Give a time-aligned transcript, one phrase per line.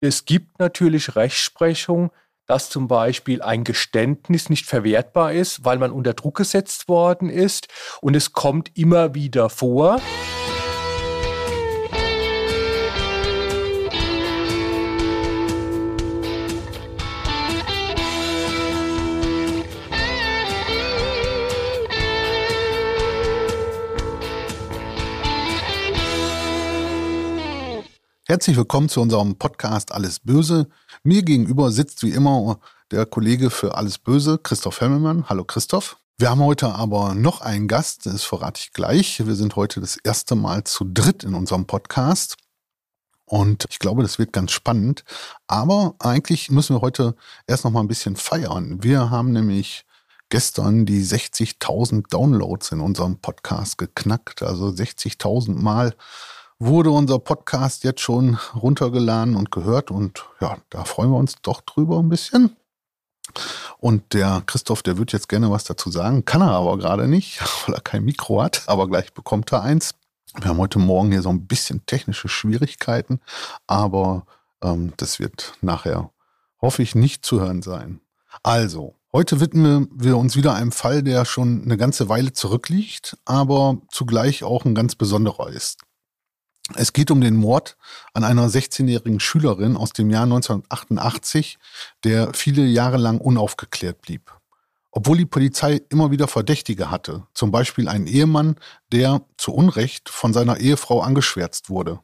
[0.00, 2.10] Es gibt natürlich Rechtsprechung,
[2.46, 7.68] dass zum Beispiel ein Geständnis nicht verwertbar ist, weil man unter Druck gesetzt worden ist.
[8.00, 10.00] Und es kommt immer wieder vor.
[28.30, 30.68] Herzlich willkommen zu unserem Podcast Alles Böse.
[31.02, 32.60] Mir gegenüber sitzt wie immer
[32.92, 35.28] der Kollege für Alles Böse, Christoph Hemmelmann.
[35.28, 35.96] Hallo Christoph.
[36.16, 39.26] Wir haben heute aber noch einen Gast, das verrate ich gleich.
[39.26, 42.36] Wir sind heute das erste Mal zu dritt in unserem Podcast.
[43.24, 45.02] Und ich glaube, das wird ganz spannend.
[45.48, 47.16] Aber eigentlich müssen wir heute
[47.48, 48.80] erst noch mal ein bisschen feiern.
[48.80, 49.84] Wir haben nämlich
[50.28, 54.44] gestern die 60.000 Downloads in unserem Podcast geknackt.
[54.44, 55.96] Also 60.000 Mal
[56.60, 59.90] wurde unser Podcast jetzt schon runtergeladen und gehört.
[59.90, 62.54] Und ja, da freuen wir uns doch drüber ein bisschen.
[63.78, 67.40] Und der Christoph, der wird jetzt gerne was dazu sagen, kann er aber gerade nicht,
[67.66, 69.94] weil er kein Mikro hat, aber gleich bekommt er eins.
[70.36, 73.20] Wir haben heute Morgen hier so ein bisschen technische Schwierigkeiten,
[73.66, 74.26] aber
[74.62, 76.10] ähm, das wird nachher,
[76.60, 78.00] hoffe ich, nicht zu hören sein.
[78.44, 83.78] Also, heute widmen wir uns wieder einem Fall, der schon eine ganze Weile zurückliegt, aber
[83.90, 85.78] zugleich auch ein ganz besonderer ist.
[86.74, 87.76] Es geht um den Mord
[88.14, 91.58] an einer 16-jährigen Schülerin aus dem Jahr 1988,
[92.04, 94.32] der viele Jahre lang unaufgeklärt blieb.
[94.92, 98.56] Obwohl die Polizei immer wieder Verdächtige hatte, zum Beispiel einen Ehemann,
[98.92, 102.00] der zu Unrecht von seiner Ehefrau angeschwärzt wurde.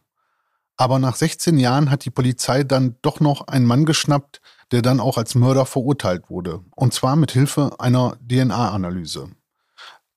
[0.76, 4.40] Aber nach 16 Jahren hat die Polizei dann doch noch einen Mann geschnappt,
[4.72, 9.30] der dann auch als Mörder verurteilt wurde, und zwar mit Hilfe einer DNA-Analyse.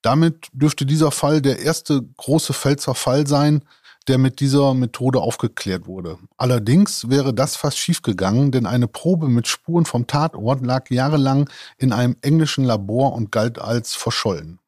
[0.01, 3.63] Damit dürfte dieser Fall der erste große Pfälzer Fall sein,
[4.09, 6.17] der mit dieser Methode aufgeklärt wurde.
[6.35, 11.93] Allerdings wäre das fast schiefgegangen, denn eine Probe mit Spuren vom Tatort lag jahrelang in
[11.93, 14.59] einem englischen Labor und galt als verschollen.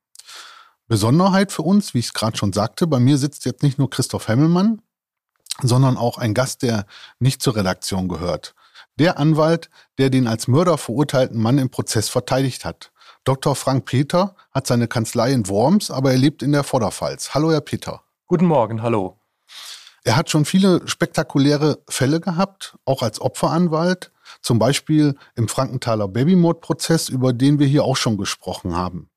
[0.87, 3.89] Besonderheit für uns, wie ich es gerade schon sagte, bei mir sitzt jetzt nicht nur
[3.89, 4.81] Christoph Hemmelmann,
[5.61, 6.85] sondern auch ein Gast, der
[7.19, 8.53] nicht zur Redaktion gehört.
[8.99, 12.91] Der Anwalt, der den als Mörder verurteilten Mann im Prozess verteidigt hat.
[13.23, 13.55] Dr.
[13.55, 17.33] Frank Peter hat seine Kanzlei in Worms, aber er lebt in der Vorderpfalz.
[17.33, 18.03] Hallo, Herr Peter.
[18.27, 19.20] Guten Morgen, hallo.
[20.03, 27.09] Er hat schon viele spektakuläre Fälle gehabt, auch als Opferanwalt, zum Beispiel im Frankenthaler Babymord-Prozess,
[27.09, 29.09] über den wir hier auch schon gesprochen haben.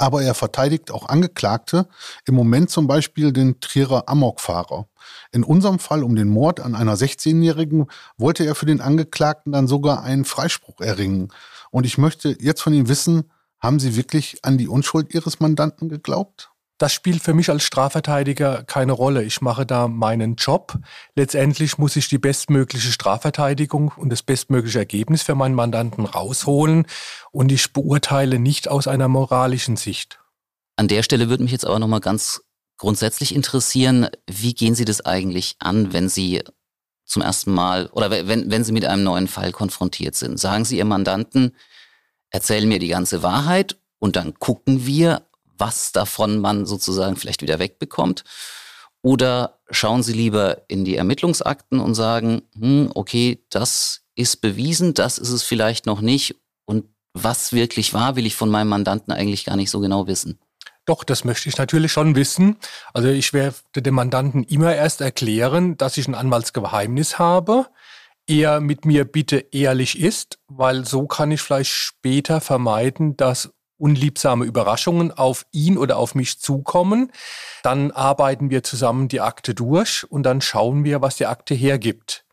[0.00, 1.88] Aber er verteidigt auch Angeklagte,
[2.24, 4.86] im Moment zum Beispiel den Trierer Amokfahrer.
[5.32, 9.66] In unserem Fall um den Mord an einer 16-Jährigen wollte er für den Angeklagten dann
[9.66, 11.32] sogar einen Freispruch erringen.
[11.72, 15.88] Und ich möchte jetzt von ihm wissen, haben Sie wirklich an die Unschuld Ihres Mandanten
[15.88, 16.52] geglaubt?
[16.78, 19.24] Das spielt für mich als Strafverteidiger keine Rolle.
[19.24, 20.78] Ich mache da meinen Job.
[21.16, 26.86] Letztendlich muss ich die bestmögliche Strafverteidigung und das bestmögliche Ergebnis für meinen Mandanten rausholen.
[27.32, 30.20] Und ich beurteile nicht aus einer moralischen Sicht.
[30.76, 32.42] An der Stelle würde mich jetzt aber nochmal ganz
[32.76, 36.44] grundsätzlich interessieren, wie gehen Sie das eigentlich an, wenn Sie
[37.04, 40.38] zum ersten Mal oder wenn, wenn Sie mit einem neuen Fall konfrontiert sind?
[40.38, 41.56] Sagen Sie Ihrem Mandanten,
[42.30, 45.27] erzählen mir die ganze Wahrheit und dann gucken wir,
[45.58, 48.24] was davon man sozusagen vielleicht wieder wegbekommt?
[49.02, 55.18] Oder schauen Sie lieber in die Ermittlungsakten und sagen, hm, okay, das ist bewiesen, das
[55.18, 56.36] ist es vielleicht noch nicht.
[56.64, 60.38] Und was wirklich war, will ich von meinem Mandanten eigentlich gar nicht so genau wissen.
[60.84, 62.56] Doch, das möchte ich natürlich schon wissen.
[62.94, 67.66] Also ich werde dem Mandanten immer erst erklären, dass ich ein Anwaltsgeheimnis habe.
[68.26, 74.44] Er mit mir bitte ehrlich ist, weil so kann ich vielleicht später vermeiden, dass unliebsame
[74.44, 77.12] Überraschungen auf ihn oder auf mich zukommen.
[77.62, 82.24] Dann arbeiten wir zusammen die Akte durch und dann schauen wir, was die Akte hergibt.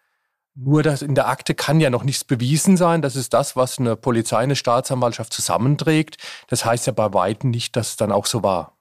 [0.56, 3.02] Nur das in der Akte kann ja noch nichts bewiesen sein.
[3.02, 6.18] Das ist das, was eine Polizei, eine Staatsanwaltschaft zusammenträgt.
[6.48, 8.78] Das heißt ja bei Weitem nicht, dass es dann auch so war.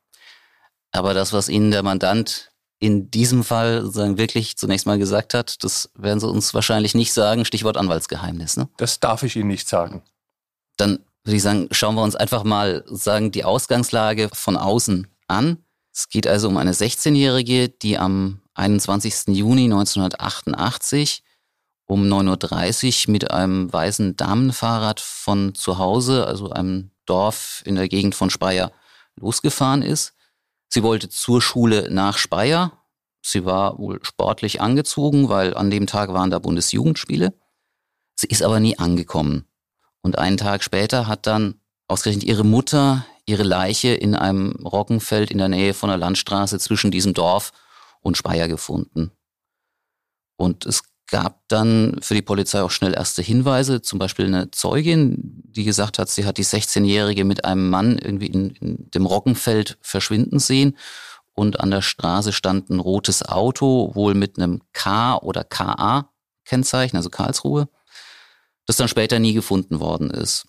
[0.92, 5.64] Aber das, was Ihnen der Mandant in diesem Fall sozusagen wirklich zunächst mal gesagt hat,
[5.64, 7.44] das werden Sie uns wahrscheinlich nicht sagen.
[7.44, 8.56] Stichwort Anwaltsgeheimnis.
[8.56, 8.68] Ne?
[8.76, 10.02] Das darf ich Ihnen nicht sagen.
[10.76, 15.58] Dann würde ich sagen, schauen wir uns einfach mal sagen die Ausgangslage von außen an.
[15.92, 19.28] Es geht also um eine 16-Jährige, die am 21.
[19.28, 21.22] Juni 1988
[21.86, 27.88] um 9.30 Uhr mit einem weißen Damenfahrrad von zu Hause, also einem Dorf in der
[27.88, 28.72] Gegend von Speyer,
[29.16, 30.14] losgefahren ist.
[30.68, 32.72] Sie wollte zur Schule nach Speyer.
[33.22, 37.34] Sie war wohl sportlich angezogen, weil an dem Tag waren da Bundesjugendspiele.
[38.14, 39.46] Sie ist aber nie angekommen.
[40.04, 41.54] Und einen Tag später hat dann
[41.88, 46.90] ausgerechnet ihre Mutter ihre Leiche in einem Roggenfeld in der Nähe von der Landstraße zwischen
[46.90, 47.52] diesem Dorf
[48.00, 49.12] und Speyer gefunden.
[50.36, 55.42] Und es gab dann für die Polizei auch schnell erste Hinweise, zum Beispiel eine Zeugin,
[55.46, 59.78] die gesagt hat, sie hat die 16-Jährige mit einem Mann irgendwie in, in dem Roggenfeld
[59.80, 60.76] verschwinden sehen
[61.32, 66.10] und an der Straße stand ein rotes Auto, wohl mit einem K oder KA
[66.44, 67.68] Kennzeichen, also Karlsruhe,
[68.66, 70.46] das dann später nie gefunden worden ist.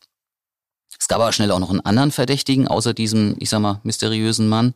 [1.00, 4.48] Es gab aber schnell auch noch einen anderen Verdächtigen, außer diesem, ich sag mal, mysteriösen
[4.48, 4.74] Mann,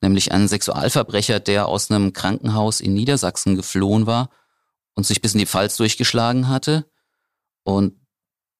[0.00, 4.30] nämlich einen Sexualverbrecher, der aus einem Krankenhaus in Niedersachsen geflohen war
[4.94, 6.86] und sich bis in die Pfalz durchgeschlagen hatte.
[7.62, 7.94] Und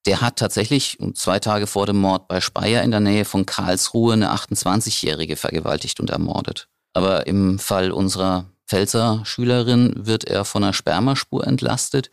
[0.06, 4.14] der hat tatsächlich zwei Tage vor dem Mord bei Speyer in der Nähe von Karlsruhe
[4.14, 6.68] eine 28-Jährige vergewaltigt und ermordet.
[6.94, 12.10] Aber im Fall unserer Pfälzer Schülerin wird er von einer Spermaspur entlastet,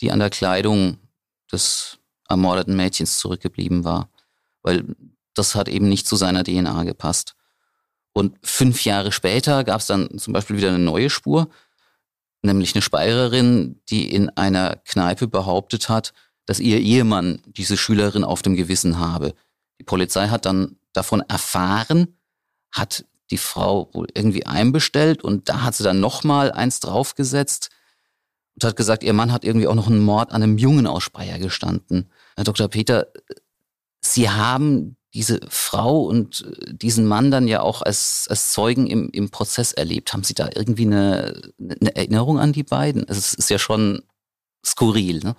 [0.00, 0.98] die an der Kleidung
[1.52, 1.98] des
[2.28, 4.10] ermordeten Mädchens zurückgeblieben war,
[4.62, 4.84] weil
[5.34, 7.34] das hat eben nicht zu seiner DNA gepasst.
[8.12, 11.48] Und fünf Jahre später gab es dann zum Beispiel wieder eine neue Spur,
[12.42, 16.12] nämlich eine Speirerin, die in einer Kneipe behauptet hat,
[16.46, 19.34] dass ihr Ehemann diese Schülerin auf dem Gewissen habe.
[19.78, 22.16] Die Polizei hat dann davon erfahren,
[22.72, 27.70] hat die Frau wohl irgendwie einbestellt und da hat sie dann nochmal eins draufgesetzt
[28.58, 31.04] und hat gesagt, ihr Mann hat irgendwie auch noch einen Mord an einem Jungen aus
[31.04, 32.10] Speyer gestanden.
[32.34, 32.66] Herr Dr.
[32.66, 33.06] Peter,
[34.00, 39.10] Sie haben diese Frau und äh, diesen Mann dann ja auch als, als Zeugen im,
[39.10, 40.12] im Prozess erlebt.
[40.12, 43.08] Haben Sie da irgendwie eine, eine Erinnerung an die beiden?
[43.08, 44.02] Also es ist ja schon
[44.66, 45.20] skurril.
[45.20, 45.36] Ne?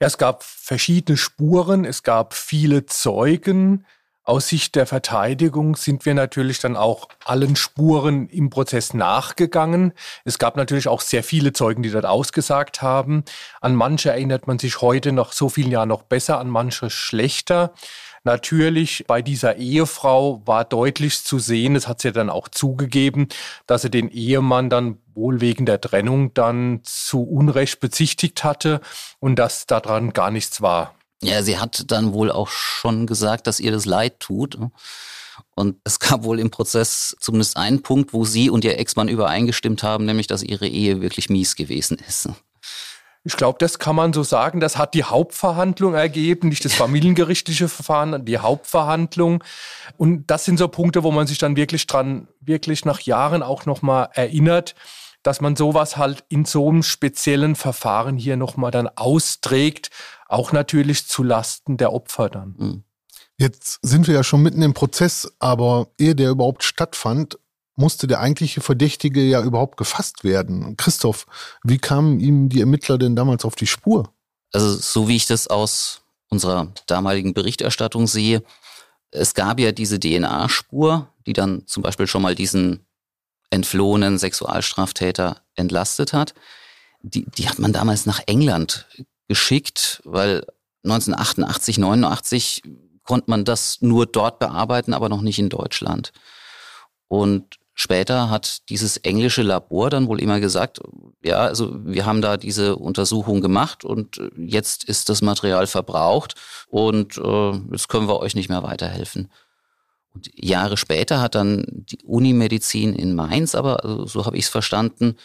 [0.00, 3.86] Ja, es gab verschiedene Spuren, es gab viele Zeugen.
[4.26, 9.92] Aus Sicht der Verteidigung sind wir natürlich dann auch allen Spuren im Prozess nachgegangen.
[10.24, 13.24] Es gab natürlich auch sehr viele Zeugen, die dort ausgesagt haben.
[13.60, 17.74] An manche erinnert man sich heute nach so vielen Jahren noch besser, an manche schlechter.
[18.26, 23.28] Natürlich bei dieser Ehefrau war deutlich zu sehen, das hat sie dann auch zugegeben,
[23.66, 28.80] dass sie den Ehemann dann wohl wegen der Trennung dann zu Unrecht bezichtigt hatte
[29.20, 30.94] und dass daran gar nichts war.
[31.24, 34.58] Ja, sie hat dann wohl auch schon gesagt, dass ihr das leid tut.
[35.54, 39.82] Und es gab wohl im Prozess zumindest einen Punkt, wo sie und ihr Ex-Mann übereingestimmt
[39.82, 42.28] haben, nämlich, dass ihre Ehe wirklich mies gewesen ist.
[43.26, 44.60] Ich glaube, das kann man so sagen.
[44.60, 49.42] Das hat die Hauptverhandlung ergeben, nicht das familiengerichtliche Verfahren, die Hauptverhandlung.
[49.96, 53.64] Und das sind so Punkte, wo man sich dann wirklich dran, wirklich nach Jahren auch
[53.64, 54.74] nochmal erinnert,
[55.22, 59.88] dass man sowas halt in so einem speziellen Verfahren hier nochmal dann austrägt,
[60.34, 62.54] auch natürlich zu Lasten der Opfer dann.
[62.58, 62.84] Mhm.
[63.38, 67.38] Jetzt sind wir ja schon mitten im Prozess, aber ehe der überhaupt stattfand,
[67.76, 70.76] musste der eigentliche Verdächtige ja überhaupt gefasst werden.
[70.76, 71.26] Christoph,
[71.64, 74.12] wie kamen ihm die Ermittler denn damals auf die Spur?
[74.52, 78.44] Also so wie ich das aus unserer damaligen Berichterstattung sehe,
[79.10, 82.86] es gab ja diese DNA-Spur, die dann zum Beispiel schon mal diesen
[83.50, 86.34] entflohenen Sexualstraftäter entlastet hat.
[87.02, 88.86] Die, die hat man damals nach England
[89.28, 90.44] geschickt, weil
[90.84, 92.62] 1988, 89
[93.02, 96.12] konnte man das nur dort bearbeiten, aber noch nicht in Deutschland.
[97.08, 100.80] Und später hat dieses englische Labor dann wohl immer gesagt,
[101.22, 106.34] ja, also wir haben da diese Untersuchung gemacht und jetzt ist das Material verbraucht
[106.68, 109.30] und äh, jetzt können wir euch nicht mehr weiterhelfen.
[110.14, 114.50] Und Jahre später hat dann die Unimedizin in Mainz, aber also so habe ich es
[114.50, 115.16] verstanden,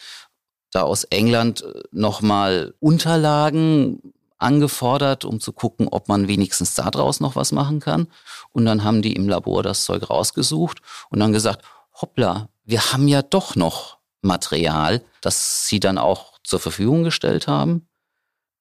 [0.70, 7.36] da aus England äh, nochmal Unterlagen angefordert, um zu gucken, ob man wenigstens daraus noch
[7.36, 8.08] was machen kann.
[8.52, 10.80] Und dann haben die im Labor das Zeug rausgesucht
[11.10, 11.64] und dann gesagt,
[12.00, 17.86] hoppla, wir haben ja doch noch Material, das sie dann auch zur Verfügung gestellt haben.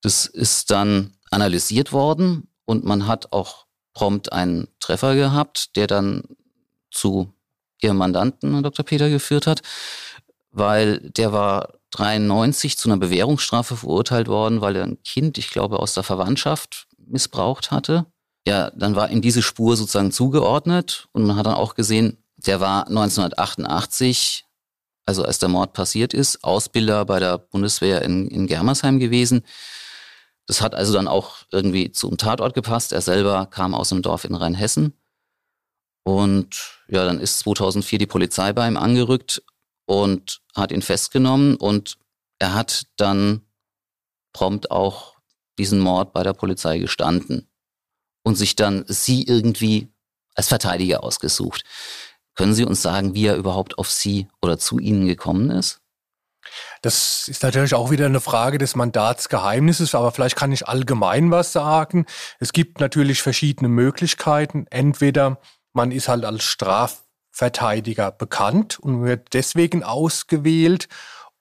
[0.02, 6.24] Das ist dann analysiert worden und man hat auch prompt einen Treffer gehabt, der dann
[6.92, 7.34] zu
[7.82, 8.86] ihrem Mandanten, Dr.
[8.86, 9.62] Peter, geführt hat,
[10.52, 15.80] weil der war 93 zu einer Bewährungsstrafe verurteilt worden, weil er ein Kind, ich glaube,
[15.80, 18.06] aus der Verwandtschaft missbraucht hatte.
[18.48, 22.60] Ja, dann war ihm diese Spur sozusagen zugeordnet und man hat dann auch gesehen, der
[22.60, 24.46] war 1988,
[25.06, 29.44] also als der Mord passiert ist, Ausbilder bei der Bundeswehr in, in Germersheim gewesen.
[30.46, 32.92] Das hat also dann auch irgendwie zum Tatort gepasst.
[32.92, 34.94] Er selber kam aus einem Dorf in Rheinhessen.
[36.04, 39.44] Und ja, dann ist 2004 die Polizei bei ihm angerückt
[39.90, 41.98] und hat ihn festgenommen und
[42.38, 43.42] er hat dann
[44.34, 45.16] prompt auch
[45.58, 47.50] diesen Mord bei der Polizei gestanden
[48.22, 49.92] und sich dann sie irgendwie
[50.36, 51.64] als Verteidiger ausgesucht.
[52.36, 55.82] Können Sie uns sagen, wie er überhaupt auf Sie oder zu Ihnen gekommen ist?
[56.84, 61.52] Das ist natürlich auch wieder eine Frage des Mandatsgeheimnisses, aber vielleicht kann ich allgemein was
[61.52, 62.06] sagen.
[62.40, 64.68] Es gibt natürlich verschiedene Möglichkeiten.
[64.70, 65.42] Entweder
[65.74, 67.09] man ist halt als Straf
[67.40, 70.90] Verteidiger bekannt und wird deswegen ausgewählt.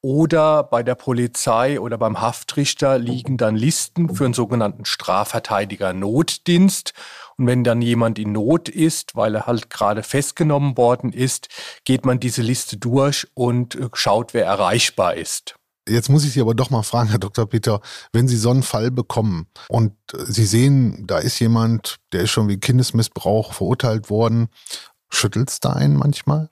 [0.00, 6.92] Oder bei der Polizei oder beim Haftrichter liegen dann Listen für einen sogenannten Strafverteidiger Notdienst.
[7.36, 11.48] Und wenn dann jemand in Not ist, weil er halt gerade festgenommen worden ist,
[11.84, 15.56] geht man diese Liste durch und äh, schaut, wer erreichbar ist.
[15.88, 17.46] Jetzt muss ich Sie aber doch mal fragen, Herr Dr.
[17.46, 17.80] Peter,
[18.12, 19.94] wenn Sie so einen Fall bekommen und
[20.28, 24.48] Sie sehen, da ist jemand, der ist schon wegen Kindesmissbrauch verurteilt worden,
[25.10, 26.50] schüttelt es da einen manchmal?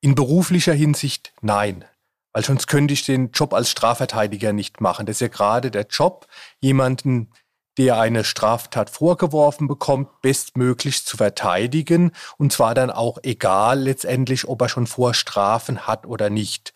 [0.00, 1.84] In beruflicher Hinsicht nein.
[2.32, 5.06] Weil sonst könnte ich den Job als Strafverteidiger nicht machen.
[5.06, 6.26] Das ist ja gerade der Job,
[6.60, 7.32] jemanden,
[7.78, 12.12] der eine Straftat vorgeworfen bekommt, bestmöglich zu verteidigen.
[12.38, 16.72] Und zwar dann auch egal letztendlich, ob er schon Vorstrafen hat oder nicht.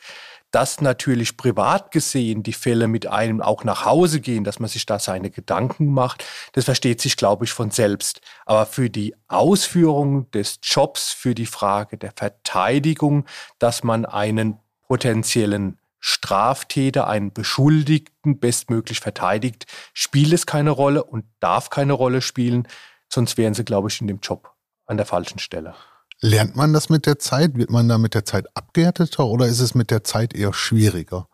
[0.51, 4.87] Dass natürlich privat gesehen die Fälle mit einem auch nach Hause gehen, dass man sich
[4.87, 8.21] da seine Gedanken macht, das versteht sich, glaube ich, von selbst.
[8.47, 13.27] Aber für die Ausführung des Jobs, für die Frage der Verteidigung,
[13.59, 21.71] dass man einen potenziellen Straftäter, einen Beschuldigten bestmöglich verteidigt, spielt es keine Rolle und darf
[21.71, 22.67] keine Rolle spielen,
[23.09, 24.53] sonst wären sie, glaube ich, in dem Job
[24.87, 25.75] an der falschen Stelle.
[26.23, 27.57] Lernt man das mit der Zeit?
[27.57, 31.29] Wird man da mit der Zeit abgehärteter oder ist es mit der Zeit eher schwieriger?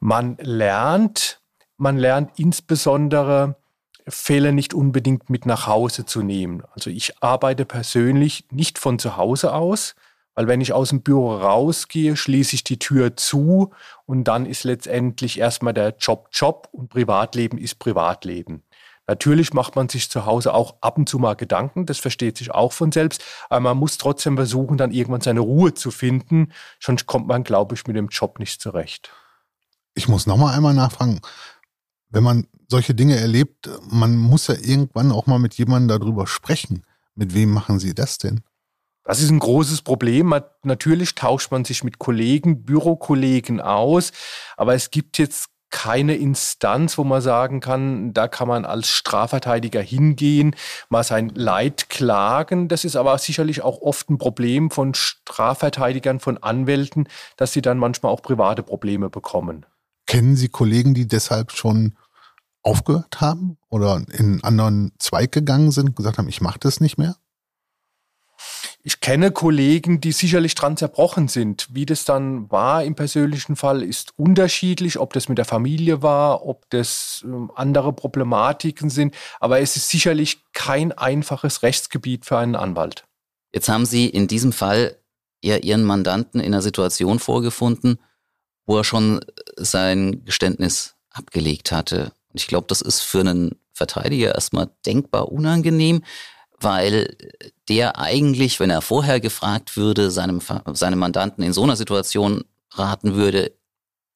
[0.00, 1.40] Man lernt,
[1.76, 3.56] man lernt insbesondere
[4.06, 6.62] Fälle nicht unbedingt mit nach Hause zu nehmen.
[6.72, 9.94] Also ich arbeite persönlich nicht von zu Hause aus,
[10.34, 13.72] weil wenn ich aus dem Büro rausgehe, schließe ich die Tür zu
[14.06, 18.62] und dann ist letztendlich erstmal der Job Job und Privatleben ist Privatleben.
[19.06, 22.52] Natürlich macht man sich zu Hause auch ab und zu mal Gedanken, das versteht sich
[22.52, 27.06] auch von selbst, aber man muss trotzdem versuchen, dann irgendwann seine Ruhe zu finden, sonst
[27.06, 29.10] kommt man, glaube ich, mit dem Job nicht zurecht.
[29.94, 31.20] Ich muss nochmal einmal nachfragen,
[32.10, 36.84] wenn man solche Dinge erlebt, man muss ja irgendwann auch mal mit jemandem darüber sprechen.
[37.14, 38.40] Mit wem machen Sie das denn?
[39.04, 40.34] Das ist ein großes Problem.
[40.62, 44.12] Natürlich tauscht man sich mit Kollegen, Bürokollegen aus,
[44.56, 49.80] aber es gibt jetzt keine Instanz, wo man sagen kann, da kann man als Strafverteidiger
[49.80, 50.54] hingehen,
[50.88, 52.68] mal sein Leid klagen.
[52.68, 57.78] Das ist aber sicherlich auch oft ein Problem von Strafverteidigern, von Anwälten, dass sie dann
[57.78, 59.66] manchmal auch private Probleme bekommen.
[60.06, 61.96] Kennen Sie Kollegen, die deshalb schon
[62.62, 66.98] aufgehört haben oder in einen anderen Zweig gegangen sind, gesagt haben, ich mache das nicht
[66.98, 67.16] mehr?
[68.84, 71.68] Ich kenne Kollegen, die sicherlich dran zerbrochen sind.
[71.70, 76.44] Wie das dann war im persönlichen Fall, ist unterschiedlich, ob das mit der Familie war,
[76.44, 79.14] ob das ähm, andere Problematiken sind.
[79.38, 83.04] Aber es ist sicherlich kein einfaches Rechtsgebiet für einen Anwalt.
[83.54, 84.96] Jetzt haben Sie in diesem Fall
[85.40, 88.00] ja Ihren Mandanten in einer Situation vorgefunden,
[88.66, 89.20] wo er schon
[89.56, 92.12] sein Geständnis abgelegt hatte.
[92.30, 96.02] Und ich glaube, das ist für einen Verteidiger erstmal denkbar unangenehm
[96.62, 97.16] weil
[97.68, 100.40] der eigentlich, wenn er vorher gefragt würde, seinem,
[100.72, 103.52] seinem Mandanten in so einer Situation raten würde,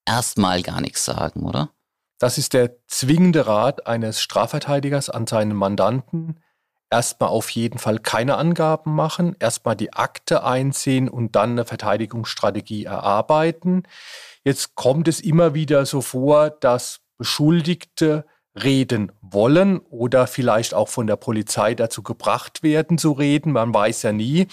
[0.07, 1.71] erstmal gar nichts sagen, oder?
[2.19, 6.41] Das ist der zwingende Rat eines Strafverteidigers an seinen Mandanten.
[6.89, 12.85] Erstmal auf jeden Fall keine Angaben machen, erstmal die Akte einsehen und dann eine Verteidigungsstrategie
[12.85, 13.83] erarbeiten.
[14.45, 18.25] Jetzt kommt es immer wieder so vor, dass Beschuldigte
[18.63, 23.53] reden wollen oder vielleicht auch von der Polizei dazu gebracht werden zu reden.
[23.53, 24.49] Man weiß ja nie.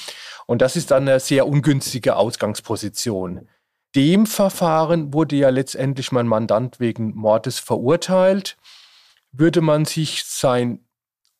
[0.46, 3.48] Und das ist dann eine sehr ungünstige Ausgangsposition.
[3.96, 8.58] Dem Verfahren wurde ja letztendlich mein Mandant wegen Mordes verurteilt.
[9.32, 10.80] Würde man sich sein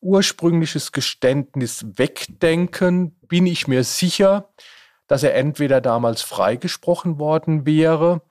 [0.00, 4.50] ursprüngliches Geständnis wegdenken, bin ich mir sicher,
[5.06, 8.22] dass er entweder damals freigesprochen worden wäre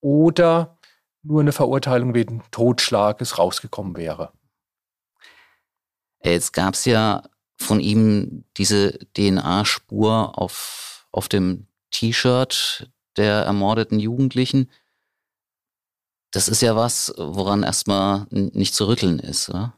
[0.00, 0.78] oder
[1.22, 4.32] nur eine Verurteilung wegen Totschlages rausgekommen wäre.
[6.24, 7.22] Jetzt gab es ja
[7.58, 14.70] von ihm diese DNA-Spur auf, auf dem T-Shirt der ermordeten Jugendlichen.
[16.30, 19.74] Das ist ja was, woran erstmal nicht zu rütteln ist, oder?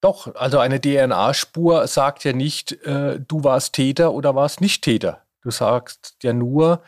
[0.00, 5.22] Doch, also eine DNA-Spur sagt ja nicht, äh, du warst Täter oder warst nicht Täter.
[5.40, 6.82] Du sagst ja nur,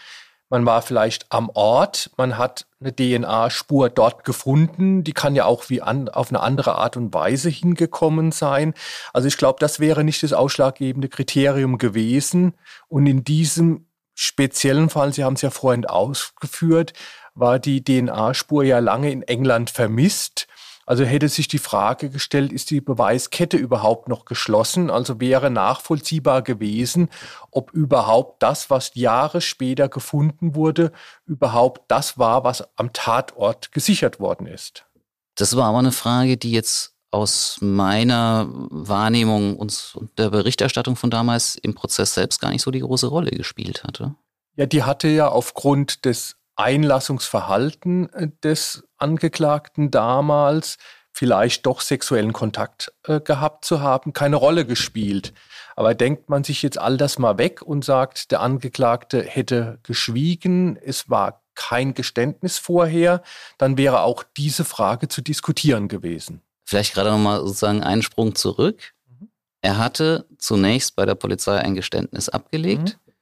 [0.48, 5.68] man war vielleicht am Ort, man hat eine DNA-Spur dort gefunden, die kann ja auch
[5.70, 8.74] wie an, auf eine andere Art und Weise hingekommen sein.
[9.12, 12.54] Also ich glaube, das wäre nicht das ausschlaggebende Kriterium gewesen.
[12.88, 16.92] Und in diesem speziellen Fall, Sie haben es ja vorhin ausgeführt,
[17.34, 20.46] war die DNA-Spur ja lange in England vermisst.
[20.86, 24.88] Also hätte sich die Frage gestellt, ist die Beweiskette überhaupt noch geschlossen?
[24.88, 27.10] Also wäre nachvollziehbar gewesen,
[27.50, 30.92] ob überhaupt das, was Jahre später gefunden wurde,
[31.26, 34.86] überhaupt das war, was am Tatort gesichert worden ist.
[35.34, 41.56] Das war aber eine Frage, die jetzt aus meiner Wahrnehmung und der Berichterstattung von damals
[41.56, 44.14] im Prozess selbst gar nicht so die große Rolle gespielt hatte.
[44.54, 50.78] Ja, die hatte ja aufgrund des Einlassungsverhalten äh, des Angeklagten damals,
[51.12, 55.32] vielleicht doch sexuellen Kontakt äh, gehabt zu haben, keine Rolle gespielt.
[55.74, 60.76] Aber denkt man sich jetzt all das mal weg und sagt, der Angeklagte hätte geschwiegen,
[60.76, 63.22] es war kein Geständnis vorher,
[63.58, 66.42] dann wäre auch diese Frage zu diskutieren gewesen.
[66.64, 68.92] Vielleicht gerade nochmal sozusagen einen Sprung zurück.
[69.08, 69.30] Mhm.
[69.62, 73.12] Er hatte zunächst bei der Polizei ein Geständnis abgelegt mhm.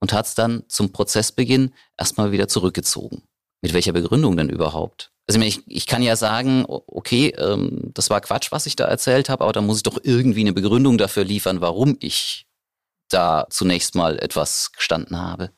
[0.00, 3.22] und hat es dann zum Prozessbeginn erstmal wieder zurückgezogen.
[3.60, 5.10] Mit welcher Begründung denn überhaupt?
[5.26, 9.28] Also ich, ich kann ja sagen, okay, ähm, das war Quatsch, was ich da erzählt
[9.28, 12.46] habe, aber da muss ich doch irgendwie eine Begründung dafür liefern, warum ich
[13.08, 15.50] da zunächst mal etwas gestanden habe.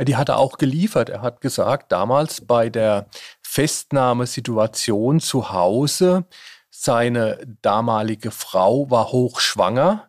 [0.00, 1.08] Die hat er auch geliefert.
[1.08, 3.06] Er hat gesagt, damals bei der
[3.42, 6.24] Festnahmesituation zu Hause,
[6.70, 10.08] seine damalige Frau war hochschwanger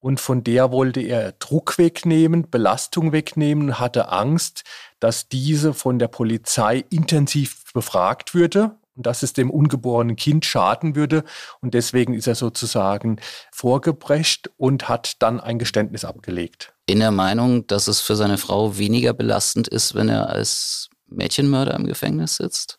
[0.00, 4.62] und von der wollte er Druck wegnehmen, Belastung wegnehmen, hatte Angst,
[5.04, 10.96] dass diese von der Polizei intensiv befragt würde und dass es dem ungeborenen Kind schaden
[10.96, 11.24] würde.
[11.60, 13.20] Und deswegen ist er sozusagen
[13.52, 16.72] vorgebrecht und hat dann ein Geständnis abgelegt.
[16.86, 21.74] In der Meinung, dass es für seine Frau weniger belastend ist, wenn er als Mädchenmörder
[21.74, 22.78] im Gefängnis sitzt?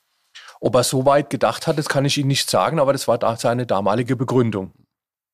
[0.59, 3.19] Ob er so weit gedacht hat, das kann ich Ihnen nicht sagen, aber das war
[3.19, 4.73] da seine damalige Begründung.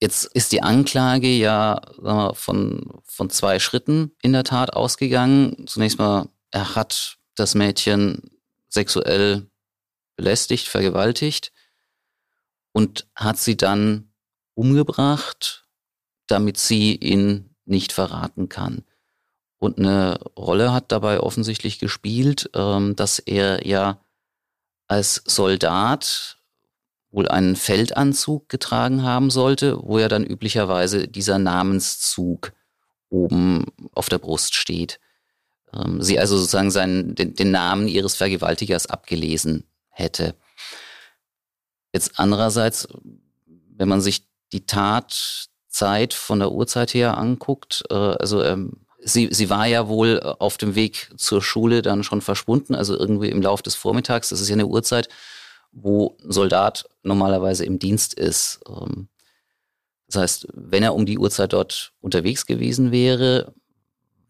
[0.02, 5.68] Jetzt ist die Anklage ja wir, von, von zwei Schritten in der Tat ausgegangen.
[5.68, 8.32] Zunächst mal, er hat das Mädchen
[8.68, 9.50] sexuell
[10.16, 11.52] belästigt, vergewaltigt
[12.72, 14.12] und hat sie dann
[14.54, 15.68] umgebracht,
[16.28, 18.84] damit sie ihn nicht verraten kann.
[19.58, 24.04] Und eine Rolle hat dabei offensichtlich gespielt, ähm, dass er ja
[24.88, 26.38] als Soldat
[27.12, 32.54] wohl einen Feldanzug getragen haben sollte, wo ja dann üblicherweise dieser Namenszug
[33.10, 35.00] oben auf der Brust steht.
[35.74, 40.36] Ähm, sie also sozusagen seinen, den, den Namen ihres Vergewaltigers abgelesen hätte.
[41.94, 42.88] Jetzt andererseits,
[43.46, 49.50] wenn man sich die Tatzeit von der Uhrzeit her anguckt, äh, also ähm, sie, sie
[49.50, 53.64] war ja wohl auf dem Weg zur Schule dann schon verschwunden, also irgendwie im Laufe
[53.64, 54.30] des Vormittags.
[54.30, 55.10] Das ist ja eine Uhrzeit,
[55.72, 58.60] wo ein Soldat normalerweise im Dienst ist.
[58.68, 59.08] Ähm,
[60.08, 63.54] das heißt, wenn er um die Uhrzeit dort unterwegs gewesen wäre,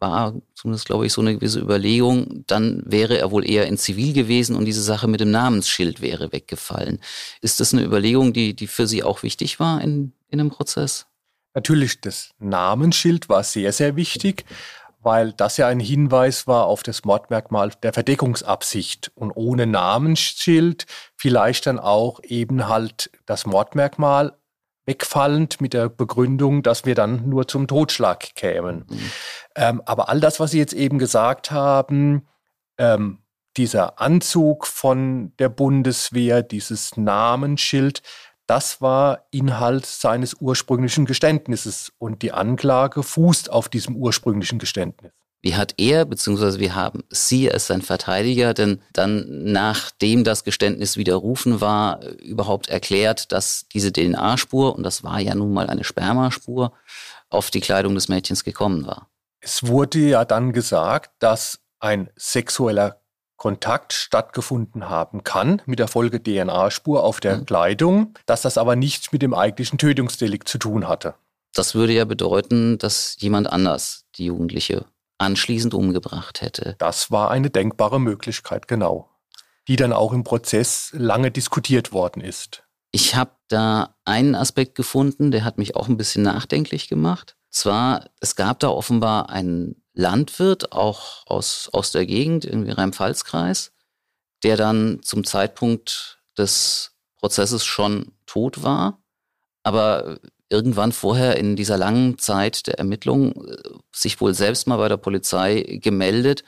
[0.01, 4.13] war zumindest, glaube ich, so eine gewisse Überlegung, dann wäre er wohl eher in Zivil
[4.13, 6.99] gewesen und diese Sache mit dem Namensschild wäre weggefallen.
[7.41, 11.05] Ist das eine Überlegung, die, die für Sie auch wichtig war in, in dem Prozess?
[11.53, 14.45] Natürlich, das Namensschild war sehr, sehr wichtig,
[15.01, 20.85] weil das ja ein Hinweis war auf das Mordmerkmal der Verdeckungsabsicht und ohne Namensschild
[21.15, 24.37] vielleicht dann auch eben halt das Mordmerkmal
[24.85, 28.85] wegfallend mit der Begründung, dass wir dann nur zum Totschlag kämen.
[28.89, 29.11] Mhm.
[29.55, 32.27] Ähm, aber all das, was Sie jetzt eben gesagt haben,
[32.77, 33.19] ähm,
[33.57, 38.01] dieser Anzug von der Bundeswehr, dieses Namensschild,
[38.47, 45.13] das war Inhalt seines ursprünglichen Geständnisses und die Anklage fußt auf diesem ursprünglichen Geständnis.
[45.41, 50.97] Wie hat er, beziehungsweise wie haben Sie als sein Verteidiger denn dann, nachdem das Geständnis
[50.97, 56.73] widerrufen war, überhaupt erklärt, dass diese DNA-Spur, und das war ja nun mal eine Spermaspur,
[57.29, 59.07] auf die Kleidung des Mädchens gekommen war?
[59.39, 63.01] Es wurde ja dann gesagt, dass ein sexueller
[63.37, 67.45] Kontakt stattgefunden haben kann mit der Folge DNA-Spur auf der mhm.
[67.47, 71.15] Kleidung, dass das aber nichts mit dem eigentlichen Tötungsdelikt zu tun hatte.
[71.55, 74.85] Das würde ja bedeuten, dass jemand anders die Jugendliche
[75.21, 76.75] anschließend umgebracht hätte.
[76.79, 79.09] Das war eine denkbare Möglichkeit, genau,
[79.67, 82.63] die dann auch im Prozess lange diskutiert worden ist.
[82.91, 87.37] Ich habe da einen Aspekt gefunden, der hat mich auch ein bisschen nachdenklich gemacht.
[87.49, 93.71] Zwar, es gab da offenbar einen Landwirt, auch aus, aus der Gegend, irgendwie Rhein-Pfalz-Kreis,
[94.43, 99.03] der dann zum Zeitpunkt des Prozesses schon tot war,
[99.63, 100.19] aber
[100.51, 103.57] irgendwann vorher in dieser langen Zeit der Ermittlung äh,
[103.91, 106.43] sich wohl selbst mal bei der Polizei gemeldet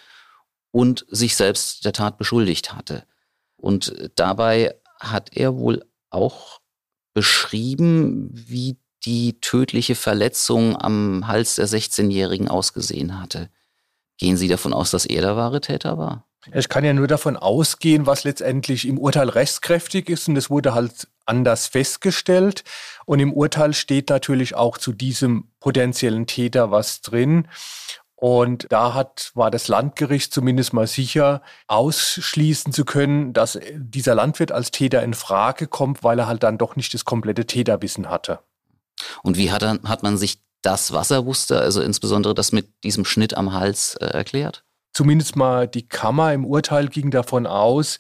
[0.71, 3.05] und sich selbst der Tat beschuldigt hatte.
[3.55, 6.59] Und dabei hat er wohl auch
[7.13, 13.49] beschrieben, wie die tödliche Verletzung am Hals der 16-Jährigen ausgesehen hatte.
[14.17, 16.27] Gehen Sie davon aus, dass er der wahre Täter war?
[16.51, 20.27] Ich kann ja nur davon ausgehen, was letztendlich im Urteil rechtskräftig ist.
[20.27, 22.63] Und es wurde halt anders festgestellt.
[23.05, 27.47] Und im Urteil steht natürlich auch zu diesem potenziellen Täter was drin.
[28.15, 34.51] Und da hat, war das Landgericht zumindest mal sicher, ausschließen zu können, dass dieser Landwirt
[34.51, 38.39] als Täter in Frage kommt, weil er halt dann doch nicht das komplette Täterwissen hatte.
[39.23, 42.69] Und wie hat, er, hat man sich das, was er wusste, also insbesondere das mit
[42.83, 44.63] diesem Schnitt am Hals, äh, erklärt?
[44.93, 47.97] Zumindest mal die Kammer im Urteil ging davon aus,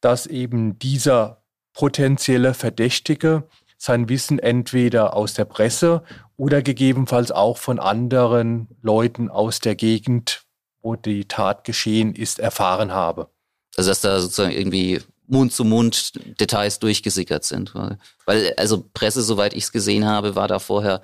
[0.00, 3.44] dass eben dieser potenzielle Verdächtige
[3.78, 6.02] sein Wissen entweder aus der Presse
[6.36, 10.42] oder gegebenenfalls auch von anderen Leuten aus der Gegend,
[10.82, 13.28] wo die Tat geschehen ist, erfahren habe.
[13.76, 17.74] Also dass da sozusagen irgendwie Mund zu Mund Details durchgesickert sind.
[18.26, 21.02] Weil, also Presse, soweit ich es gesehen habe, war da vorher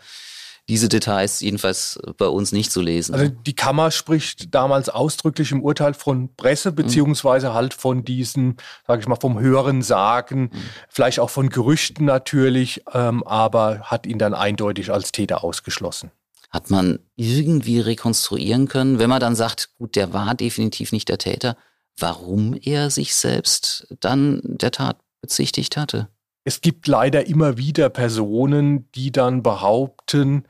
[0.68, 3.14] diese Details jedenfalls bei uns nicht zu lesen.
[3.14, 9.00] Also die Kammer spricht damals ausdrücklich im Urteil von Presse, beziehungsweise halt von diesen, sage
[9.00, 10.50] ich mal, vom höheren Sagen, mhm.
[10.88, 16.10] vielleicht auch von Gerüchten natürlich, ähm, aber hat ihn dann eindeutig als Täter ausgeschlossen.
[16.50, 21.18] Hat man irgendwie rekonstruieren können, wenn man dann sagt, gut, der war definitiv nicht der
[21.18, 21.56] Täter,
[21.98, 26.08] warum er sich selbst dann der Tat bezichtigt hatte?
[26.48, 30.44] Es gibt leider immer wieder Personen, die dann behaupten,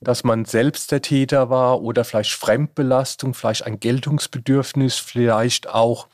[0.00, 6.06] dass man selbst der Täter war oder vielleicht Fremdbelastung, vielleicht ein Geltungsbedürfnis, vielleicht auch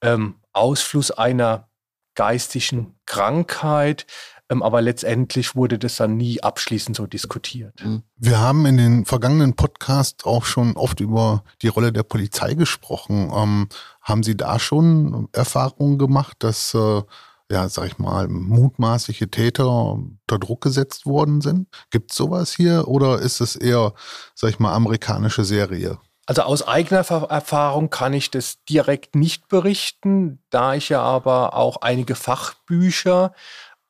[0.00, 1.68] ähm, Ausfluss einer
[2.14, 4.06] geistigen Krankheit.
[4.48, 7.84] Ähm, aber letztendlich wurde das dann nie abschließend so diskutiert.
[7.84, 8.02] Mhm.
[8.16, 13.30] Wir haben in den vergangenen Podcasts auch schon oft über die Rolle der Polizei gesprochen.
[13.30, 13.68] Ähm,
[14.00, 17.02] haben Sie da schon Erfahrungen gemacht, dass äh,
[17.50, 21.68] ja, sag ich mal, mutmaßliche Täter unter Druck gesetzt worden sind?
[21.90, 23.92] Gibt es sowas hier oder ist es eher,
[24.34, 25.98] sag ich mal, amerikanische Serie?
[26.26, 31.78] Also aus eigener Erfahrung kann ich das direkt nicht berichten, da ich ja aber auch
[31.78, 33.32] einige Fachbücher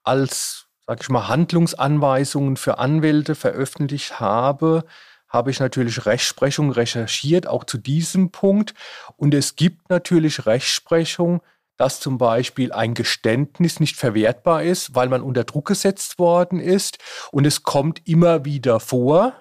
[0.05, 4.85] als, sag ich mal, Handlungsanweisungen für Anwälte veröffentlicht habe,
[5.29, 8.73] habe ich natürlich Rechtsprechung recherchiert, auch zu diesem Punkt.
[9.17, 11.43] Und es gibt natürlich Rechtsprechung,
[11.81, 16.99] dass zum Beispiel ein Geständnis nicht verwertbar ist, weil man unter Druck gesetzt worden ist.
[17.33, 19.33] Und es kommt immer wieder vor.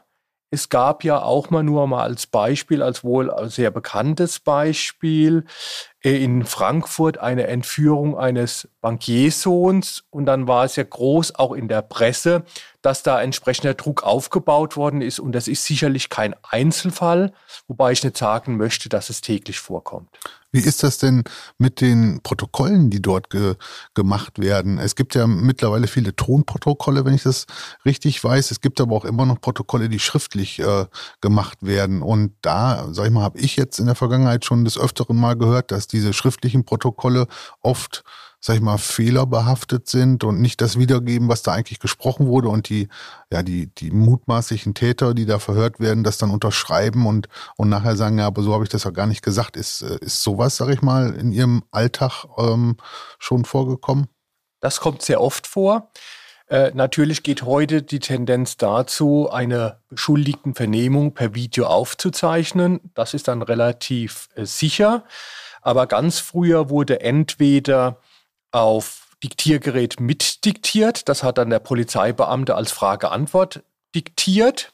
[0.49, 5.45] Es gab ja auch mal nur mal als Beispiel, als wohl sehr bekanntes Beispiel,
[6.01, 10.05] äh, in Frankfurt eine Entführung eines Bankiersohns.
[10.09, 12.45] Und dann war es ja groß auch in der Presse,
[12.81, 15.19] dass da entsprechender Druck aufgebaut worden ist.
[15.19, 17.33] Und das ist sicherlich kein Einzelfall,
[17.67, 20.09] wobei ich nicht sagen möchte, dass es täglich vorkommt.
[20.51, 21.23] Wie ist das denn
[21.57, 23.55] mit den Protokollen, die dort ge
[23.93, 24.79] gemacht werden?
[24.79, 27.45] Es gibt ja mittlerweile viele Tonprotokolle, wenn ich das
[27.85, 28.49] richtig weiß.
[28.49, 30.85] Es gibt aber auch immer noch Protokolle, die schriftlich äh,
[31.21, 32.01] gemacht werden.
[32.01, 35.35] Und da, sag ich mal, habe ich jetzt in der Vergangenheit schon des Öfteren mal
[35.35, 37.27] gehört, dass diese schriftlichen Protokolle
[37.61, 38.03] oft
[38.39, 42.69] sag ich mal, fehlerbehaftet sind und nicht das wiedergeben, was da eigentlich gesprochen wurde und
[42.69, 42.87] die,
[43.31, 47.95] ja, die, die mutmaßlichen Täter, die da verhört werden, das dann unterschreiben und, und nachher
[47.95, 49.57] sagen, ja, aber so habe ich das ja gar nicht gesagt.
[49.57, 52.77] Ist, äh, ist sowas, sag ich mal, in Ihrem Alltag ähm,
[53.17, 54.07] schon vorgekommen?
[54.61, 55.91] Das kommt sehr oft vor.
[56.49, 62.79] Äh, natürlich geht heute die Tendenz dazu, eine beschuldigten Vernehmung per Video aufzuzeichnen.
[62.95, 65.03] Das ist dann relativ äh, sicher.
[65.61, 67.97] Aber ganz früher wurde entweder
[68.51, 71.09] auf Diktiergerät mitdiktiert.
[71.09, 74.73] Das hat dann der Polizeibeamte als Frage-Antwort diktiert.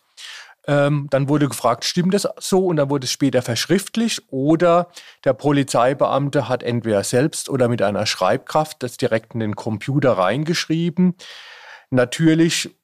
[0.67, 2.65] Ähm, dann wurde gefragt, stimmt das so?
[2.65, 4.23] Und dann wurde es später verschriftlicht.
[4.29, 4.89] Oder
[5.23, 11.15] der Polizeibeamte hat entweder selbst oder mit einer Schreibkraft das direkt in den Computer reingeschrieben.
[11.89, 12.75] Natürlich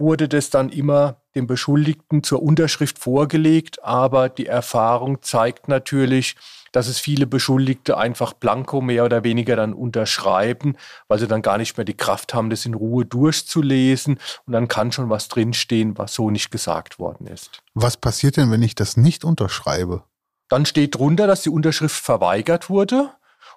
[0.00, 6.36] wurde das dann immer dem Beschuldigten zur Unterschrift vorgelegt, aber die Erfahrung zeigt natürlich,
[6.72, 10.76] dass es viele Beschuldigte einfach blanko mehr oder weniger dann unterschreiben,
[11.08, 14.68] weil sie dann gar nicht mehr die Kraft haben, das in Ruhe durchzulesen und dann
[14.68, 17.62] kann schon was drinstehen, was so nicht gesagt worden ist.
[17.74, 20.04] Was passiert denn, wenn ich das nicht unterschreibe?
[20.48, 23.10] Dann steht drunter, dass die Unterschrift verweigert wurde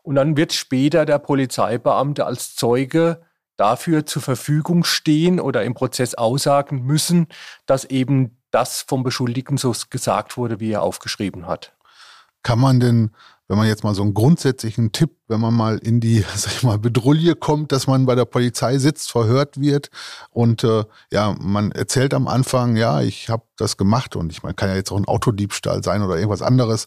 [0.04, 3.22] und dann wird später der Polizeibeamte als Zeuge
[3.58, 7.28] dafür zur Verfügung stehen oder im Prozess aussagen müssen,
[7.66, 11.74] dass eben das vom Beschuldigten so gesagt wurde, wie er aufgeschrieben hat.
[12.44, 13.12] Kann man denn,
[13.48, 16.64] wenn man jetzt mal so einen grundsätzlichen Tipp, wenn man mal in die, sag ich
[16.64, 19.90] mal, Bedrulle kommt, dass man bei der Polizei sitzt, verhört wird
[20.30, 24.56] und äh, ja, man erzählt am Anfang, ja, ich habe das gemacht und ich meine,
[24.56, 26.86] kann ja jetzt auch ein Autodiebstahl sein oder irgendwas anderes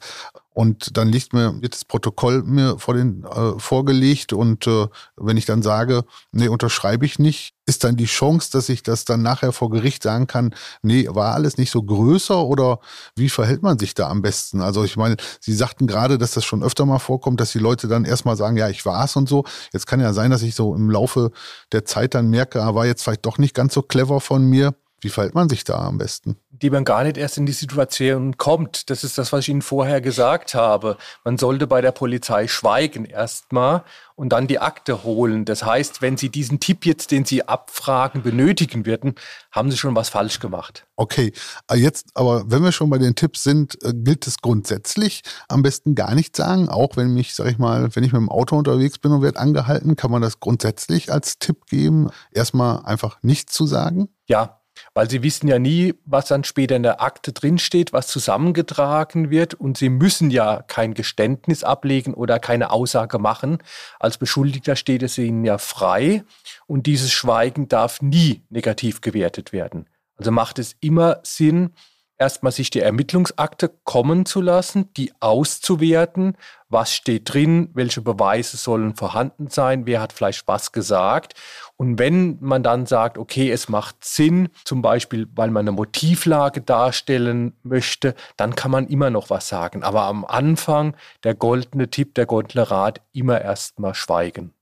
[0.57, 5.37] und dann liegt mir, wird das Protokoll mir vor den, äh, vorgelegt und äh, wenn
[5.37, 9.21] ich dann sage, nee, unterschreibe ich nicht, ist dann die Chance, dass ich das dann
[9.21, 12.79] nachher vor Gericht sagen kann, nee, war alles nicht so größer oder
[13.17, 14.63] wie verhält man sich da am besten?
[14.63, 17.87] Also ich meine, Sie sagten gerade, dass das schon öfter mal vorkommt, dass die Leute
[17.87, 19.45] dann erstmal sagen, ja, ich war's und so.
[19.75, 21.33] Jetzt kann ja sein, dass ich so im Laufe
[21.73, 24.47] der Zeit dann merke, er ah, war jetzt vielleicht doch nicht ganz so clever von
[24.47, 26.37] mir Wie verhält man sich da am besten?
[26.51, 28.89] Die man gar nicht erst in die Situation kommt.
[28.89, 30.97] Das ist das, was ich Ihnen vorher gesagt habe.
[31.23, 35.45] Man sollte bei der Polizei schweigen erstmal und dann die Akte holen.
[35.45, 39.17] Das heißt, wenn Sie diesen Tipp jetzt, den Sie abfragen, benötigen würden,
[39.53, 40.87] haben Sie schon was falsch gemacht.
[40.97, 41.35] Okay,
[41.71, 45.61] äh, jetzt aber, wenn wir schon bei den Tipps sind, äh, gilt es grundsätzlich am
[45.61, 48.57] besten gar nicht sagen, auch wenn mich, sag ich mal, wenn ich mit dem Auto
[48.57, 53.53] unterwegs bin und werde angehalten, kann man das grundsätzlich als Tipp geben, erstmal einfach nichts
[53.53, 54.09] zu sagen?
[54.27, 54.61] Ja,
[54.97, 59.53] weil sie wissen ja nie, was dann später in der Akte drinsteht, was zusammengetragen wird.
[59.53, 63.59] Und sie müssen ja kein Geständnis ablegen oder keine Aussage machen.
[64.01, 66.25] Als Beschuldigter steht es ihnen ja frei.
[66.67, 69.87] Und dieses Schweigen darf nie negativ gewertet werden.
[70.17, 71.75] Also macht es immer Sinn,
[72.17, 76.39] erstmal sich die Ermittlungsakte kommen zu lassen, die auszuwerten,
[76.71, 81.35] was steht drin, welche Beweise sollen vorhanden sein, wer hat vielleicht was gesagt
[81.77, 86.63] und wenn man dann sagt, okay, es macht Sinn, zum Beispiel, weil man eine Motivlage
[86.63, 89.83] darstellen möchte, dann kann man immer noch was sagen.
[89.83, 94.55] Aber am Anfang der goldene Tipp, der goldene Rat, immer erstmal schweigen.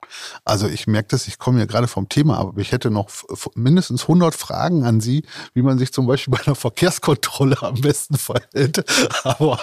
[0.44, 3.08] Also ich merke das, ich komme ja gerade vom Thema, aber ich hätte noch
[3.54, 5.24] mindestens 100 Fragen an Sie,
[5.54, 8.84] wie man sich zum Beispiel bei einer Verkehrskontrolle am besten verhält.
[9.24, 9.60] Aber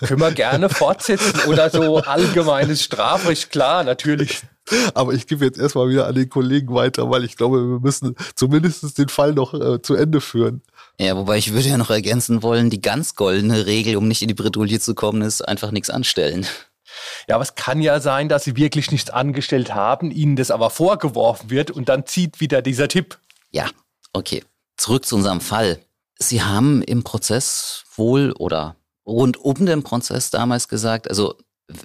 [0.00, 4.42] können wir gerne fortsetzen oder so allgemeines Strafrecht, klar, natürlich.
[4.94, 8.16] Aber ich gebe jetzt erstmal wieder an den Kollegen weiter, weil ich glaube, wir müssen
[8.34, 10.62] zumindest den Fall noch äh, zu Ende führen.
[10.98, 14.28] Ja, wobei ich würde ja noch ergänzen wollen, die ganz goldene Regel, um nicht in
[14.28, 16.46] die Bredouille zu kommen, ist einfach nichts anstellen.
[17.28, 20.70] Ja, aber es kann ja sein, dass sie wirklich nichts angestellt haben, ihnen das aber
[20.70, 23.18] vorgeworfen wird und dann zieht wieder dieser Tipp.
[23.50, 23.68] Ja,
[24.12, 24.44] okay.
[24.76, 25.80] Zurück zu unserem Fall.
[26.18, 28.76] Sie haben im Prozess wohl oder
[29.06, 31.36] rund um den Prozess damals gesagt, also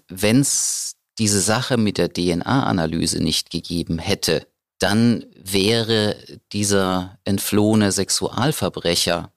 [0.08, 4.47] wenn es diese Sache mit der DNA-Analyse nicht gegeben hätte,
[4.80, 6.17] dann wäre
[6.52, 9.32] dieser entflohene Sexualverbrecher,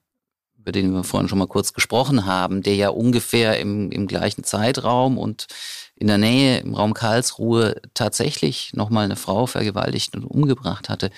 [0.57, 4.43] über den wir vorhin schon mal kurz gesprochen haben, der ja ungefähr im, im gleichen
[4.43, 5.47] Zeitraum und
[5.95, 11.11] in der Nähe im Raum Karlsruhe tatsächlich nochmal eine Frau vergewaltigt und umgebracht hatte,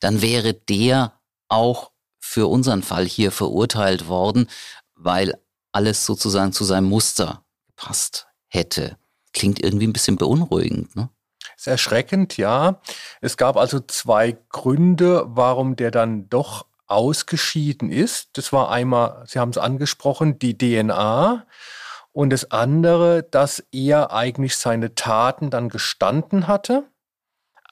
[0.00, 1.14] dann wäre der
[1.48, 4.46] auch für unseren Fall hier verurteilt worden,
[4.94, 5.34] weil
[5.72, 8.96] alles sozusagen zu seinem Muster gepasst hätte
[9.32, 10.94] klingt irgendwie ein bisschen beunruhigend.
[10.96, 11.08] Ne?
[11.56, 12.80] Ist erschreckend, ja.
[13.20, 18.30] Es gab also zwei Gründe, warum der dann doch ausgeschieden ist.
[18.34, 21.46] Das war einmal, Sie haben es angesprochen, die DNA.
[22.12, 26.84] Und das andere, dass er eigentlich seine Taten dann gestanden hatte,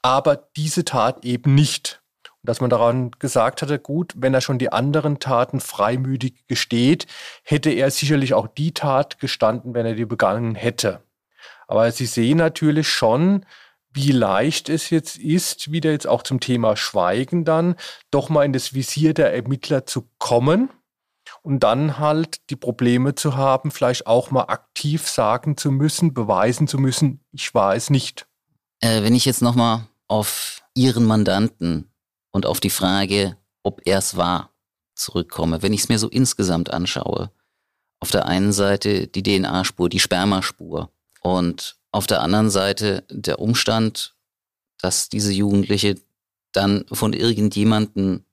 [0.03, 2.01] aber diese Tat eben nicht.
[2.43, 7.07] Und dass man daran gesagt hatte, gut, wenn er schon die anderen Taten freimütig gesteht,
[7.43, 11.03] hätte er sicherlich auch die Tat gestanden, wenn er die begangen hätte.
[11.71, 13.47] Aber Sie sehen natürlich schon,
[13.93, 17.77] wie leicht es jetzt ist, wieder jetzt auch zum Thema Schweigen dann,
[18.11, 20.71] doch mal in das Visier der Ermittler zu kommen
[21.43, 26.67] und dann halt die Probleme zu haben, vielleicht auch mal aktiv sagen zu müssen, beweisen
[26.67, 28.27] zu müssen, ich war es nicht.
[28.81, 31.89] Äh, wenn ich jetzt nochmal auf Ihren Mandanten
[32.33, 34.51] und auf die Frage, ob er es war,
[34.97, 37.31] zurückkomme, wenn ich es mir so insgesamt anschaue,
[38.01, 44.15] auf der einen Seite die DNA-Spur, die Spermaspur, und auf der anderen Seite der Umstand,
[44.81, 45.97] dass diese Jugendliche
[46.53, 48.25] dann von irgendjemanden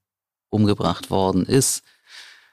[0.50, 1.84] umgebracht worden ist,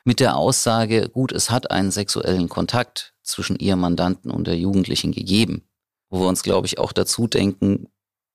[0.05, 5.13] mit der Aussage, gut, es hat einen sexuellen Kontakt zwischen ihrem Mandanten und der Jugendlichen
[5.13, 5.63] gegeben,
[6.11, 7.89] wo wir uns, glaube ich, auch dazu denken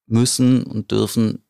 [0.07, 1.43] müssen und dürfen,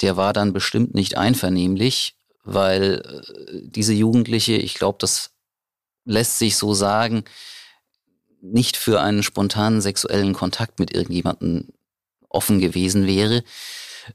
[0.00, 5.32] der war dann bestimmt nicht einvernehmlich, weil äh, diese Jugendliche, ich glaube, das
[6.04, 7.24] lässt sich so sagen,
[8.44, 11.68] nicht für einen spontanen sexuellen Kontakt mit irgendjemandem
[12.28, 13.42] offen gewesen wäre,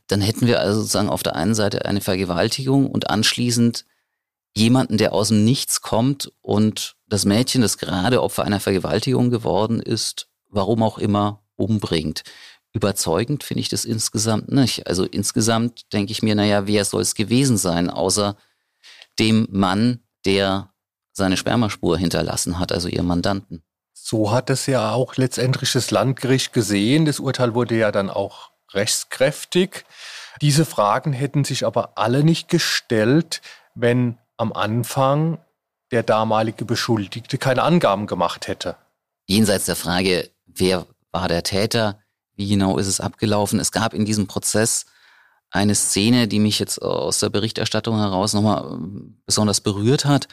[0.08, 3.86] dann hätten wir also sozusagen auf der einen Seite eine Vergewaltigung und anschließend
[4.56, 9.82] jemanden, der aus dem Nichts kommt und das Mädchen, das gerade Opfer einer Vergewaltigung geworden
[9.82, 12.24] ist, warum auch immer, umbringt.
[12.72, 14.86] Überzeugend finde ich das insgesamt nicht.
[14.86, 18.38] Also insgesamt denke ich mir, naja, wer soll es gewesen sein, außer
[19.18, 20.72] dem Mann, der
[21.12, 23.64] seine Spermaspur hinterlassen hat, also ihr Mandanten.
[24.04, 27.06] So hat es ja auch letztendlich das Landgericht gesehen.
[27.06, 29.86] Das Urteil wurde ja dann auch rechtskräftig.
[30.42, 33.42] Diese Fragen hätten sich aber alle nicht gestellt,
[33.76, 35.40] wenn am Anfang
[35.92, 38.76] der damalige Beschuldigte keine Angaben gemacht hätte.
[39.28, 42.00] Jenseits der Frage, wer war der Täter,
[42.36, 44.86] wie genau ist es abgelaufen, es gab in diesem Prozess
[45.52, 48.78] eine Szene, die mich jetzt aus der Berichterstattung heraus nochmal
[49.26, 50.28] besonders berührt hat.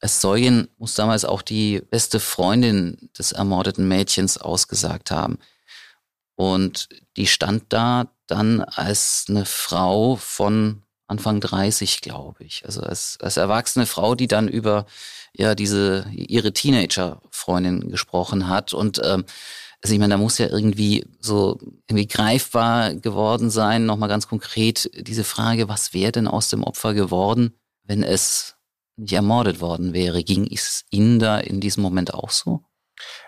[0.00, 5.38] Als Zeugin muss damals auch die beste Freundin des ermordeten Mädchens ausgesagt haben.
[6.34, 12.64] Und die stand da dann als eine Frau von Anfang 30, glaube ich.
[12.66, 14.86] Also als, als erwachsene Frau, die dann über
[15.32, 18.74] ja diese ihre Teenager-Freundin gesprochen hat.
[18.74, 19.24] Und ähm,
[19.82, 24.90] also ich meine, da muss ja irgendwie so irgendwie greifbar geworden sein, nochmal ganz konkret
[24.94, 27.52] diese Frage, was wäre denn aus dem Opfer geworden,
[27.84, 28.55] wenn es
[28.96, 30.22] nicht ermordet worden wäre?
[30.22, 32.64] Ging es Ihnen da in diesem Moment auch so?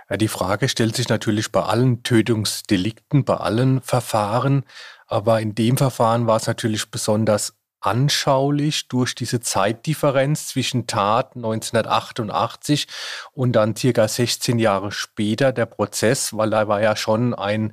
[0.09, 4.65] Ja, die Frage stellt sich natürlich bei allen Tötungsdelikten, bei allen Verfahren.
[5.07, 12.89] Aber in dem Verfahren war es natürlich besonders anschaulich durch diese Zeitdifferenz zwischen Tat 1988
[13.33, 17.73] und dann circa 16 Jahre später der Prozess, weil da war ja schon ein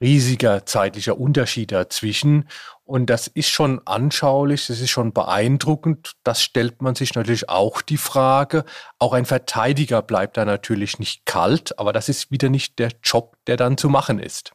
[0.00, 2.48] riesiger zeitlicher Unterschied dazwischen.
[2.90, 6.14] Und das ist schon anschaulich, das ist schon beeindruckend.
[6.24, 8.64] Das stellt man sich natürlich auch die Frage.
[8.98, 13.36] Auch ein Verteidiger bleibt da natürlich nicht kalt, aber das ist wieder nicht der Job,
[13.46, 14.50] der dann zu machen ist.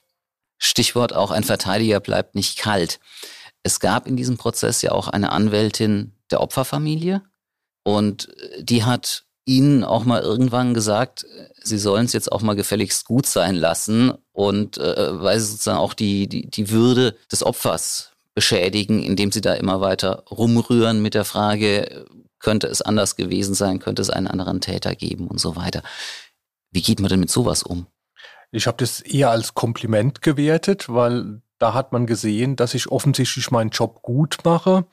[0.57, 2.99] Stichwort auch ein Verteidiger bleibt nicht kalt.
[3.63, 7.21] Es gab in diesem Prozess ja auch eine Anwältin der Opferfamilie
[7.85, 11.25] und die hat ihnen auch mal irgendwann gesagt,
[11.63, 15.79] sie sollen es jetzt auch mal gefälligst gut sein lassen und äh, weil sie sozusagen
[15.79, 21.15] auch die, die, die Würde des Opfers beschädigen, indem sie da immer weiter rumrühren mit
[21.15, 22.05] der Frage,
[22.39, 25.81] könnte es anders gewesen sein, könnte es einen anderen Täter geben und so weiter.
[26.69, 27.87] Wie geht man denn mit sowas um?
[28.51, 33.49] Ich habe das eher als Kompliment gewertet, weil da hat man gesehen, dass ich offensichtlich
[33.49, 34.85] meinen Job gut mache.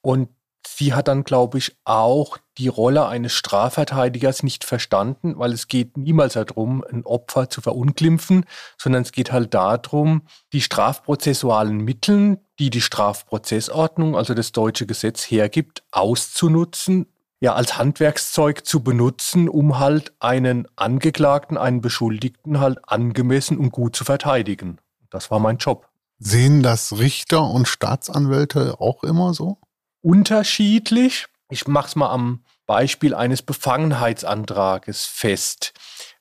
[0.00, 0.28] Und
[0.66, 5.96] sie hat dann, glaube ich, auch die Rolle eines Strafverteidigers nicht verstanden, weil es geht
[5.96, 8.44] niemals darum, ein Opfer zu verunglimpfen,
[8.78, 15.24] sondern es geht halt darum, die strafprozessualen Mittel, die die Strafprozessordnung, also das deutsche Gesetz
[15.24, 17.06] hergibt, auszunutzen,
[17.40, 23.94] ja als Handwerkszeug zu benutzen, um halt einen Angeklagten, einen Beschuldigten halt angemessen und gut
[23.94, 24.78] zu verteidigen.
[25.10, 25.88] Das war mein Job.
[26.18, 29.58] Sehen das Richter und Staatsanwälte auch immer so?
[30.06, 31.26] Unterschiedlich.
[31.50, 35.72] Ich mache es mal am Beispiel eines Befangenheitsantrages fest.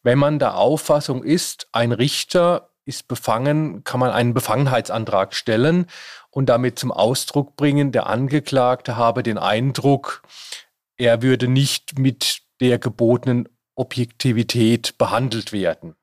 [0.02, 5.86] Wenn man der Auffassung ist, ein Richter ist befangen, kann man einen Befangenheitsantrag stellen
[6.32, 10.24] und damit zum Ausdruck bringen, der Angeklagte habe den Eindruck,
[10.98, 15.96] er würde nicht mit der gebotenen Objektivität behandelt werden.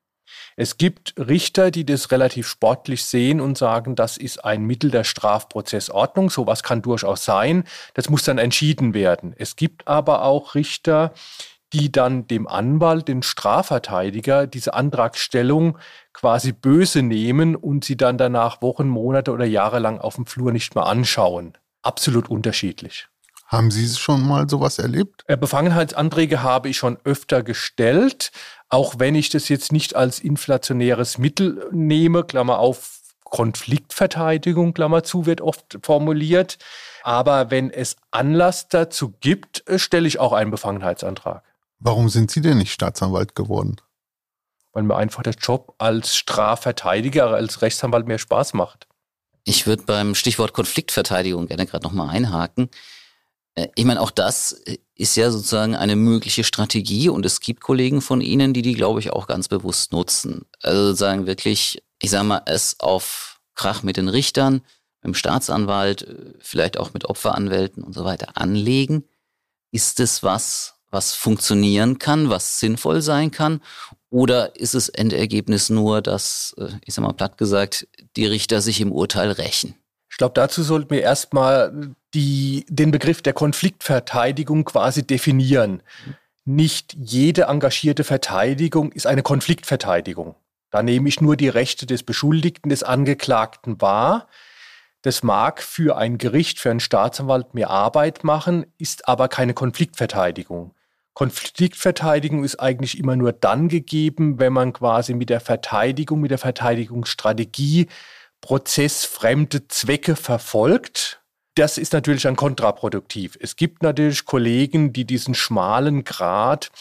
[0.55, 5.03] Es gibt Richter, die das relativ sportlich sehen und sagen, das ist ein Mittel der
[5.03, 6.29] Strafprozessordnung.
[6.29, 7.63] Sowas kann durchaus sein.
[7.93, 9.33] Das muss dann entschieden werden.
[9.37, 11.13] Es gibt aber auch Richter,
[11.73, 15.79] die dann dem Anwalt, den Strafverteidiger, diese Antragstellung
[16.13, 20.51] quasi böse nehmen und sie dann danach Wochen, Monate oder Jahre lang auf dem Flur
[20.51, 21.57] nicht mehr anschauen.
[21.81, 23.07] Absolut unterschiedlich.
[23.53, 25.23] Haben Sie schon mal sowas erlebt?
[25.27, 28.31] Äh, Befangenheitsanträge habe ich schon öfter gestellt,
[28.67, 35.27] auch wenn ich das jetzt nicht als inflationäres Mittel nehme, Klammer auf, Konfliktverteidigung, Klammer zu,
[35.27, 36.57] wird oft formuliert.
[37.03, 41.43] Aber wenn es Anlass dazu gibt, äh, stelle ich auch einen Befangenheitsantrag.
[41.77, 43.75] Warum sind Sie denn nicht Staatsanwalt geworden?
[44.71, 48.87] Weil mir einfach der Job als Strafverteidiger, als Rechtsanwalt mehr Spaß macht.
[49.43, 52.71] Ich würde beim Stichwort Konfliktverteidigung gerne gerade nochmal einhaken.
[53.55, 57.61] Äh, ich meine, auch das äh, ist ja sozusagen eine mögliche Strategie und es gibt
[57.61, 60.45] Kollegen von Ihnen, die die, glaube ich, auch ganz bewusst nutzen.
[60.61, 64.61] Also sozusagen wirklich, ich sage mal, es auf Krach mit den Richtern,
[65.01, 69.03] mit dem Staatsanwalt, äh, vielleicht auch mit Opferanwälten und so weiter anlegen.
[69.71, 73.61] Ist es was, was funktionieren kann, was sinnvoll sein kann?
[74.11, 78.91] Oder ist es Endergebnis nur, dass, ich sage mal platt gesagt, die Richter sich im
[78.91, 79.73] Urteil rächen?
[80.11, 85.81] Ich glaube, dazu sollten wir erstmal die, den Begriff der Konfliktverteidigung quasi definieren.
[86.45, 90.35] Nicht jede engagierte Verteidigung ist eine Konfliktverteidigung.
[90.69, 94.27] Da nehme ich nur die Rechte des Beschuldigten, des Angeklagten wahr.
[95.03, 100.73] Das mag für ein Gericht, für einen Staatsanwalt mehr Arbeit machen, ist aber keine Konfliktverteidigung.
[101.13, 106.37] Konfliktverteidigung ist eigentlich immer nur dann gegeben, wenn man quasi mit der Verteidigung, mit der
[106.39, 107.87] Verteidigungsstrategie
[108.41, 111.22] prozessfremde Zwecke verfolgt.
[111.55, 113.37] Das ist natürlich dann kontraproduktiv.
[113.39, 116.71] Es gibt natürlich Kollegen, die diesen schmalen Grad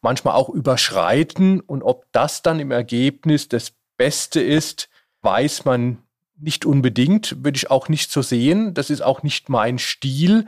[0.00, 1.60] manchmal auch überschreiten.
[1.60, 4.88] Und ob das dann im Ergebnis das Beste ist,
[5.22, 5.98] weiß man
[6.38, 8.74] nicht unbedingt, würde ich auch nicht so sehen.
[8.74, 10.46] Das ist auch nicht mein Stil,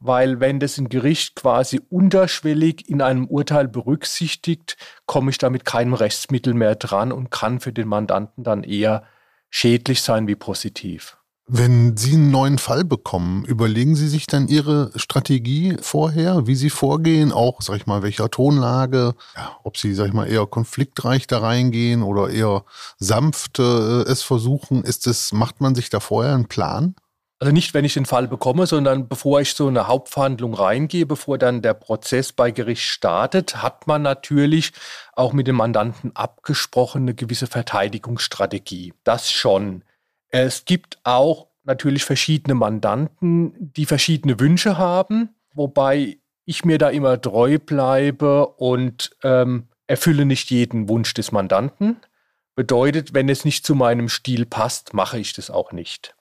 [0.00, 5.94] weil wenn das ein Gericht quasi unterschwellig in einem Urteil berücksichtigt, komme ich damit keinem
[5.94, 9.04] Rechtsmittel mehr dran und kann für den Mandanten dann eher
[9.50, 11.18] schädlich sein wie positiv.
[11.54, 16.70] Wenn Sie einen neuen Fall bekommen, überlegen Sie sich dann Ihre Strategie vorher, wie Sie
[16.70, 21.26] vorgehen, auch, sag ich mal, welcher Tonlage, ja, ob Sie, sag ich mal, eher konfliktreich
[21.26, 22.64] da reingehen oder eher
[22.96, 24.82] sanft äh, es versuchen.
[24.82, 26.94] Ist es, macht man sich da vorher einen Plan?
[27.38, 31.36] Also nicht, wenn ich den Fall bekomme, sondern bevor ich so eine Hauptverhandlung reingehe, bevor
[31.36, 34.72] dann der Prozess bei Gericht startet, hat man natürlich
[35.12, 38.94] auch mit dem Mandanten abgesprochen eine gewisse Verteidigungsstrategie.
[39.04, 39.82] Das schon.
[40.32, 47.20] Es gibt auch natürlich verschiedene Mandanten, die verschiedene Wünsche haben, wobei ich mir da immer
[47.20, 51.98] treu bleibe und ähm, erfülle nicht jeden Wunsch des Mandanten.
[52.54, 56.16] Bedeutet, wenn es nicht zu meinem Stil passt, mache ich das auch nicht.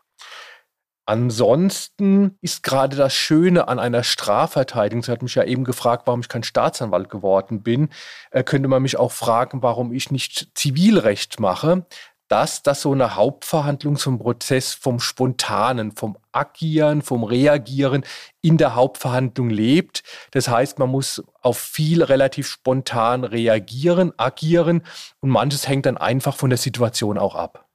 [1.05, 6.21] Ansonsten ist gerade das Schöne an einer Strafverteidigung, Sie hat mich ja eben gefragt, warum
[6.21, 7.89] ich kein Staatsanwalt geworden bin,
[8.29, 11.85] äh, könnte man mich auch fragen, warum ich nicht Zivilrecht mache,
[12.31, 18.05] dass das so eine Hauptverhandlung zum Prozess vom Spontanen, vom Agieren, vom Reagieren
[18.39, 20.01] in der Hauptverhandlung lebt.
[20.31, 24.83] Das heißt, man muss auf viel relativ spontan reagieren, agieren
[25.19, 27.67] und manches hängt dann einfach von der Situation auch ab.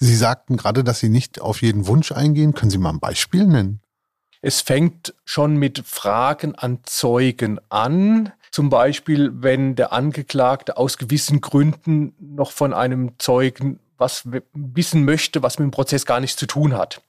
[0.00, 2.54] Sie sagten gerade, dass Sie nicht auf jeden Wunsch eingehen.
[2.54, 3.80] Können Sie mal ein Beispiel nennen?
[4.42, 8.32] Es fängt schon mit Fragen an Zeugen an.
[8.50, 14.22] Zum Beispiel, wenn der Angeklagte aus gewissen Gründen noch von einem Zeugen was
[14.52, 17.02] wissen möchte, was mit dem Prozess gar nichts zu tun hat.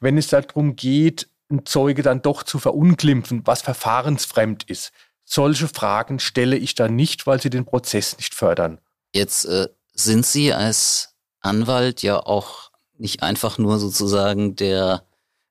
[0.00, 4.92] Wenn es darum geht, einen Zeuge dann doch zu verunglimpfen, was verfahrensfremd ist,
[5.24, 8.78] solche Fragen stelle ich dann nicht, weil sie den Prozess nicht fördern.
[9.14, 15.04] Jetzt äh, sind Sie als Anwalt ja auch nicht einfach nur sozusagen der,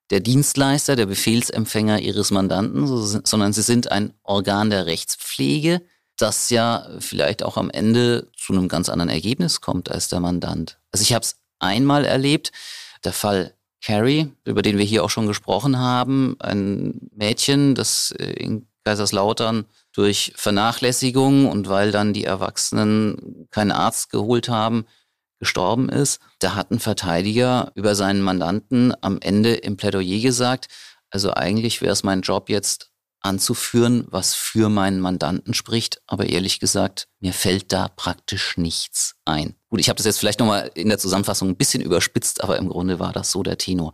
[0.10, 2.88] der Dienstleister, der Befehlsempfänger ihres Mandanten,
[3.26, 5.82] sondern sie sind ein Organ der Rechtspflege,
[6.18, 10.78] das ja vielleicht auch am Ende zu einem ganz anderen Ergebnis kommt als der Mandant.
[10.92, 12.52] Also ich habe es einmal erlebt,
[13.04, 18.68] der Fall Carrie, über den wir hier auch schon gesprochen haben, ein Mädchen, das in
[18.84, 24.86] Kaiserslautern durch Vernachlässigung und weil dann die Erwachsenen keinen Arzt geholt haben,
[25.40, 30.68] gestorben ist, da hat ein Verteidiger über seinen Mandanten am Ende im Plädoyer gesagt,
[31.10, 32.91] also eigentlich wäre es mein Job jetzt
[33.22, 39.56] anzuführen, was für meinen Mandanten spricht, aber ehrlich gesagt, mir fällt da praktisch nichts ein.
[39.70, 42.68] Gut, ich habe das jetzt vielleicht nochmal in der Zusammenfassung ein bisschen überspitzt, aber im
[42.68, 43.94] Grunde war das so der Tenor.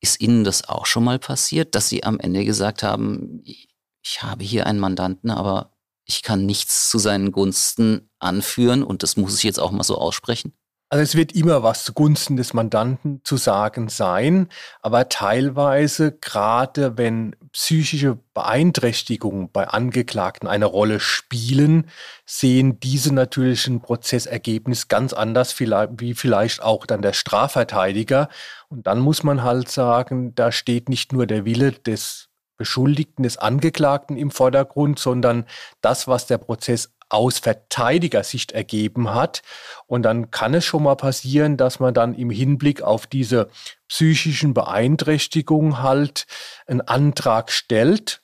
[0.00, 4.44] Ist Ihnen das auch schon mal passiert, dass Sie am Ende gesagt haben, ich habe
[4.44, 9.44] hier einen Mandanten, aber ich kann nichts zu seinen Gunsten anführen und das muss ich
[9.44, 10.52] jetzt auch mal so aussprechen?
[10.92, 14.50] Also es wird immer was zugunsten des Mandanten zu sagen sein,
[14.82, 21.88] aber teilweise, gerade wenn psychische Beeinträchtigungen bei Angeklagten eine Rolle spielen,
[22.26, 28.28] sehen diese natürlich ein Prozessergebnis ganz anders wie vielleicht auch dann der Strafverteidiger.
[28.68, 32.28] Und dann muss man halt sagen, da steht nicht nur der Wille des
[32.58, 35.46] Beschuldigten, des Angeklagten im Vordergrund, sondern
[35.80, 39.42] das, was der Prozess aus Verteidigersicht ergeben hat.
[39.86, 43.48] Und dann kann es schon mal passieren, dass man dann im Hinblick auf diese
[43.88, 46.26] psychischen Beeinträchtigungen halt
[46.66, 48.22] einen Antrag stellt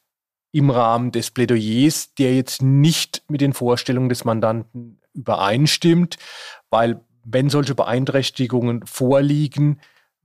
[0.52, 6.16] im Rahmen des Plädoyers, der jetzt nicht mit den Vorstellungen des Mandanten übereinstimmt,
[6.70, 9.80] weil wenn solche Beeinträchtigungen vorliegen,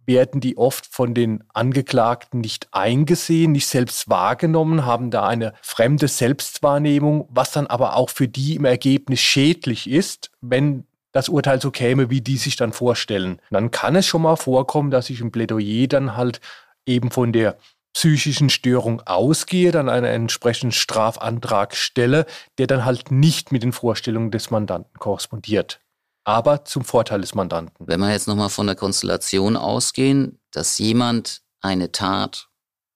[0.06, 6.08] werden die oft von den Angeklagten nicht eingesehen, nicht selbst wahrgenommen, haben da eine fremde
[6.08, 11.72] Selbstwahrnehmung, was dann aber auch für die im Ergebnis schädlich ist, wenn das Urteil so
[11.72, 13.40] käme, wie die sich dann vorstellen.
[13.52, 16.42] Dann kann es schon mal vorkommen, dass ich im Plädoyer dann halt
[16.86, 17.58] eben von der
[17.94, 22.26] psychischen Störung ausgehe, dann einen entsprechenden Strafantrag stelle,
[22.58, 25.80] der dann halt nicht mit den Vorstellungen des Mandanten korrespondiert
[26.24, 27.86] aber zum Vorteil des Mandanten.
[27.88, 32.50] Wenn wir jetzt nochmal von der Konstellation ausgehen, dass jemand eine Tat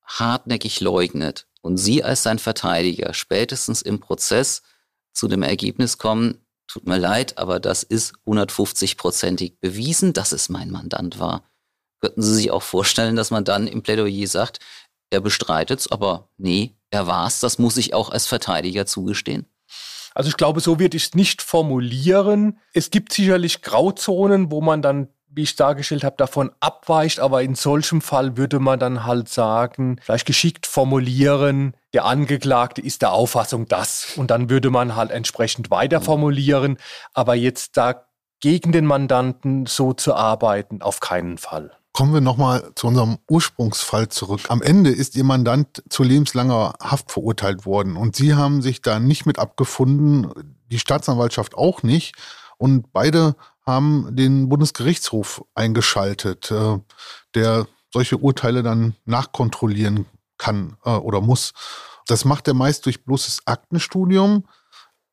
[0.04, 4.62] hartnäckig leugnet und Sie als sein Verteidiger spätestens im Prozess
[5.12, 10.70] zu dem Ergebnis kommen, tut mir leid, aber das ist 150-prozentig bewiesen, dass es mein
[10.70, 11.44] Mandant war.
[12.00, 14.60] Könnten Sie sich auch vorstellen, dass man dann im Plädoyer sagt,
[15.10, 19.46] er bestreitet es, aber nee, er war es, das muss ich auch als Verteidiger zugestehen?
[20.18, 22.58] Also ich glaube, so würde ich es nicht formulieren.
[22.72, 27.54] Es gibt sicherlich Grauzonen, wo man dann wie ich dargestellt habe, davon abweicht, aber in
[27.54, 33.68] solchem Fall würde man dann halt sagen, vielleicht geschickt formulieren, der Angeklagte ist der Auffassung
[33.68, 36.78] das und dann würde man halt entsprechend weiter formulieren,
[37.12, 38.06] aber jetzt da
[38.40, 41.77] gegen den Mandanten so zu arbeiten, auf keinen Fall.
[41.98, 44.42] Kommen wir nochmal zu unserem Ursprungsfall zurück.
[44.50, 49.00] Am Ende ist Ihr Mandant zu lebenslanger Haft verurteilt worden und Sie haben sich da
[49.00, 50.30] nicht mit abgefunden,
[50.70, 52.14] die Staatsanwaltschaft auch nicht.
[52.56, 53.34] Und beide
[53.66, 56.78] haben den Bundesgerichtshof eingeschaltet, äh,
[57.34, 61.52] der solche Urteile dann nachkontrollieren kann äh, oder muss.
[62.06, 64.44] Das macht er meist durch bloßes Aktenstudium.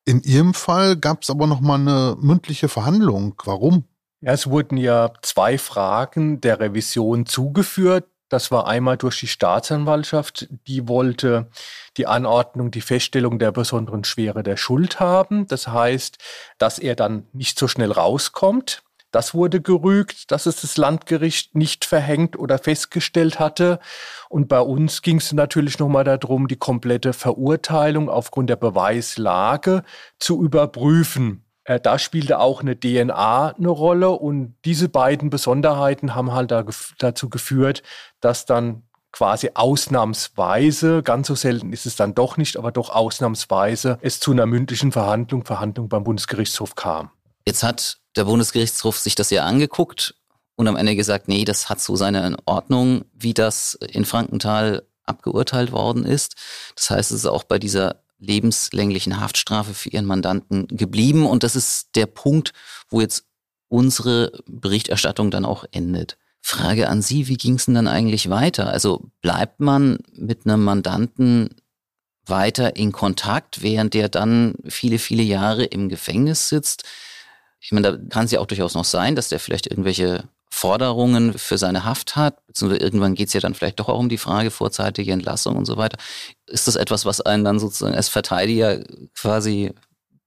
[0.05, 3.33] In Ihrem Fall gab es aber nochmal eine mündliche Verhandlung.
[3.43, 3.85] Warum?
[4.21, 8.05] Ja, es wurden ja zwei Fragen der Revision zugeführt.
[8.29, 11.49] Das war einmal durch die Staatsanwaltschaft, die wollte
[11.95, 15.47] die Anordnung, die Feststellung der besonderen Schwere der Schuld haben.
[15.47, 16.17] Das heißt,
[16.57, 18.81] dass er dann nicht so schnell rauskommt.
[19.11, 23.79] Das wurde gerügt, dass es das Landgericht nicht verhängt oder festgestellt hatte.
[24.27, 29.83] Und bei uns ging es natürlich nochmal darum, die komplette Verurteilung aufgrund der Beweislage
[30.19, 31.44] zu überprüfen.
[31.65, 36.63] Äh, da spielte auch eine DNA eine Rolle und diese beiden Besonderheiten haben halt da,
[36.99, 37.83] dazu geführt,
[38.21, 43.97] dass dann quasi ausnahmsweise, ganz so selten ist es dann doch nicht, aber doch ausnahmsweise
[44.01, 47.11] es zu einer mündlichen Verhandlung, Verhandlung beim Bundesgerichtshof kam.
[47.47, 50.15] Jetzt hat der Bundesgerichtshof sich das ja angeguckt
[50.55, 55.71] und am Ende gesagt, nee, das hat so seine Ordnung, wie das in Frankenthal abgeurteilt
[55.71, 56.35] worden ist.
[56.75, 61.55] Das heißt, es ist auch bei dieser lebenslänglichen Haftstrafe für ihren Mandanten geblieben und das
[61.55, 62.53] ist der Punkt,
[62.89, 63.25] wo jetzt
[63.67, 66.17] unsere Berichterstattung dann auch endet.
[66.41, 68.69] Frage an Sie, wie ging es denn dann eigentlich weiter?
[68.69, 71.55] Also bleibt man mit einem Mandanten
[72.27, 76.83] weiter in Kontakt, während der dann viele, viele Jahre im Gefängnis sitzt?
[77.59, 81.37] Ich meine, da kann es ja auch durchaus noch sein, dass der vielleicht irgendwelche Forderungen
[81.37, 84.17] für seine Haft hat, beziehungsweise irgendwann geht es ja dann vielleicht doch auch um die
[84.17, 85.97] Frage vorzeitige Entlassung und so weiter.
[86.47, 88.83] Ist das etwas, was einen dann sozusagen als Verteidiger
[89.15, 89.73] quasi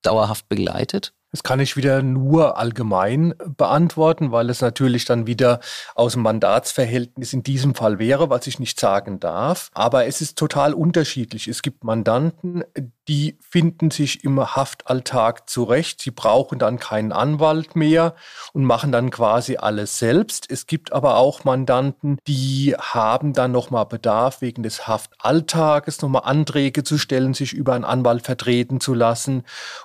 [0.02, 1.12] dauerhaft begleitet?
[1.30, 5.60] Das kann ich wieder nur allgemein beantworten, weil es natürlich dann wieder
[5.94, 9.68] aus dem Mandatsverhältnis in diesem Fall wäre, was ich nicht sagen darf.
[9.74, 11.46] Aber es ist total unterschiedlich.
[11.46, 12.64] Es gibt Mandanten,
[13.08, 16.02] die finden sich im Haftalltag zurecht.
[16.02, 18.14] Sie brauchen dann keinen Anwalt mehr
[18.52, 20.50] und machen dann quasi alles selbst.
[20.50, 26.84] Es gibt aber auch Mandanten, die haben dann nochmal Bedarf, wegen des Haftalltages nochmal Anträge
[26.84, 29.44] zu stellen, sich über einen Anwalt vertreten zu lassen.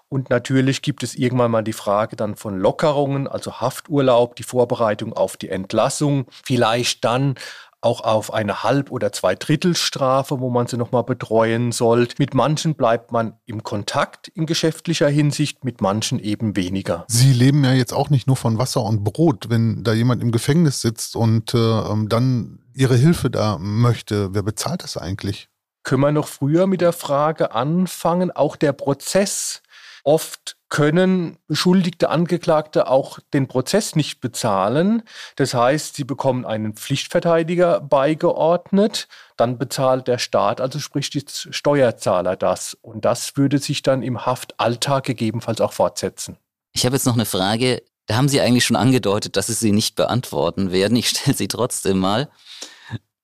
[0.09, 5.13] Und natürlich gibt es irgendwann mal die Frage dann von Lockerungen, also Hafturlaub, die Vorbereitung
[5.13, 7.36] auf die Entlassung, vielleicht dann
[7.84, 12.07] auch auf eine Halb- oder Zweidrittelstrafe, wo man sie nochmal betreuen soll.
[12.17, 17.05] Mit manchen bleibt man im Kontakt in geschäftlicher Hinsicht, mit manchen eben weniger.
[17.07, 19.49] Sie leben ja jetzt auch nicht nur von Wasser und Brot.
[19.49, 24.41] Wenn da jemand im Gefängnis sitzt und äh, ähm, dann Ihre Hilfe da möchte, wer
[24.41, 25.47] bezahlt das eigentlich?
[25.84, 28.31] Können wir noch früher mit der Frage anfangen?
[28.31, 29.61] Auch der Prozess
[30.03, 35.03] oft können beschuldigte Angeklagte auch den Prozess nicht bezahlen.
[35.36, 39.07] Das heißt, sie bekommen einen Pflichtverteidiger beigeordnet,
[39.38, 42.76] dann bezahlt der Staat, also sprich die Steuerzahler das.
[42.82, 46.38] Und das würde sich dann im Haftalltag gegebenenfalls auch fortsetzen.
[46.71, 49.71] Ich habe jetzt noch eine Frage, da haben Sie eigentlich schon angedeutet, dass Sie sie
[49.71, 50.97] nicht beantworten werden.
[50.97, 52.32] Ich stelle sie trotzdem mal.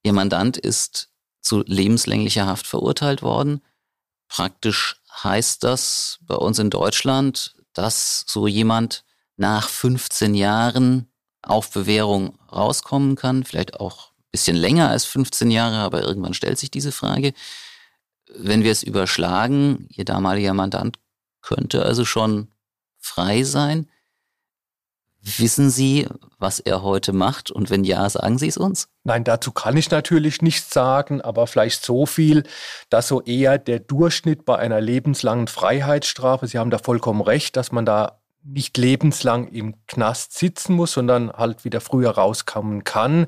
[0.03, 1.09] Ihr Mandant ist
[1.41, 3.63] zu lebenslänglicher Haft verurteilt worden.
[4.27, 9.03] Praktisch heißt das bei uns in Deutschland, dass so jemand
[9.37, 11.11] nach 15 Jahren
[11.41, 16.59] auf Bewährung rauskommen kann, vielleicht auch ein bisschen länger als 15 Jahre, aber irgendwann stellt
[16.59, 17.33] sich diese Frage.
[18.35, 20.99] Wenn wir es überschlagen, Ihr damaliger Mandant
[21.41, 22.49] könnte also schon
[22.99, 23.89] frei sein.
[25.21, 26.07] Wissen Sie,
[26.37, 27.51] was er heute macht?
[27.51, 28.87] Und wenn ja, sagen Sie es uns?
[29.03, 32.43] Nein, dazu kann ich natürlich nichts sagen, aber vielleicht so viel,
[32.89, 37.71] dass so eher der Durchschnitt bei einer lebenslangen Freiheitsstrafe, Sie haben da vollkommen recht, dass
[37.71, 43.27] man da nicht lebenslang im Knast sitzen muss, sondern halt wieder früher rauskommen kann.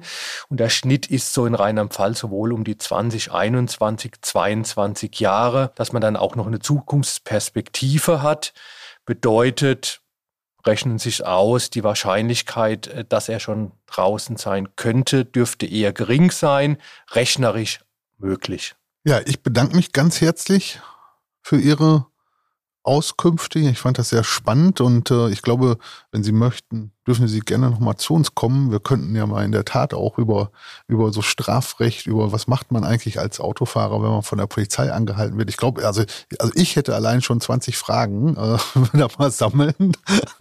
[0.50, 5.92] Und der Schnitt ist so in Rheinland-Pfalz sowohl um die 20, 21, 22 Jahre, dass
[5.92, 8.54] man dann auch noch eine Zukunftsperspektive hat.
[9.06, 10.01] Bedeutet,
[10.66, 16.32] rechnen sich aus, die Wahrscheinlichkeit, äh, dass er schon draußen sein könnte, dürfte eher gering
[16.32, 16.78] sein,
[17.12, 17.80] rechnerisch
[18.18, 18.76] möglich.
[19.04, 20.80] Ja, ich bedanke mich ganz herzlich
[21.42, 22.06] für Ihre
[22.84, 23.60] Auskünfte.
[23.60, 25.78] Ich fand das sehr spannend und äh, ich glaube,
[26.12, 28.72] wenn Sie möchten, dürfen Sie gerne nochmal zu uns kommen.
[28.72, 30.52] Wir könnten ja mal in der Tat auch über,
[30.88, 34.92] über so Strafrecht, über was macht man eigentlich als Autofahrer, wenn man von der Polizei
[34.92, 35.50] angehalten wird.
[35.50, 36.04] Ich glaube, also,
[36.40, 38.58] also ich hätte allein schon 20 Fragen, äh,
[38.98, 39.96] da mal sammeln,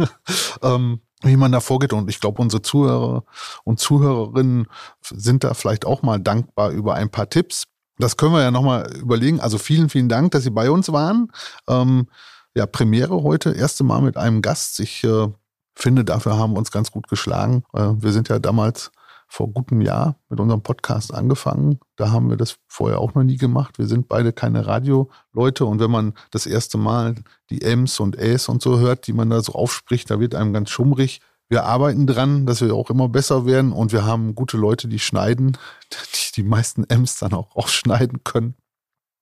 [0.63, 1.93] ähm, wie man da vorgeht.
[1.93, 3.25] Und ich glaube, unsere Zuhörer
[3.65, 4.67] und Zuhörerinnen
[5.03, 7.65] sind da vielleicht auch mal dankbar über ein paar Tipps.
[8.01, 9.41] Das können wir ja nochmal überlegen.
[9.41, 11.31] Also vielen, vielen Dank, dass Sie bei uns waren.
[11.69, 12.07] Ähm,
[12.55, 14.81] ja, Premiere heute, erste Mal mit einem Gast.
[14.81, 15.29] Ich äh,
[15.75, 17.63] finde, dafür haben wir uns ganz gut geschlagen.
[17.73, 18.91] Äh, wir sind ja damals
[19.29, 21.79] vor gutem Jahr mit unserem Podcast angefangen.
[21.95, 23.79] Da haben wir das vorher auch noch nie gemacht.
[23.79, 27.15] Wir sind beide keine Radioleute und wenn man das erste Mal
[27.49, 30.53] die Ms und Äs und so hört, die man da so aufspricht, da wird einem
[30.53, 31.21] ganz schummrig.
[31.51, 35.01] Wir arbeiten dran, dass wir auch immer besser werden und wir haben gute Leute, die
[35.01, 35.59] schneiden,
[36.15, 38.55] die die meisten Ms dann auch rausschneiden können.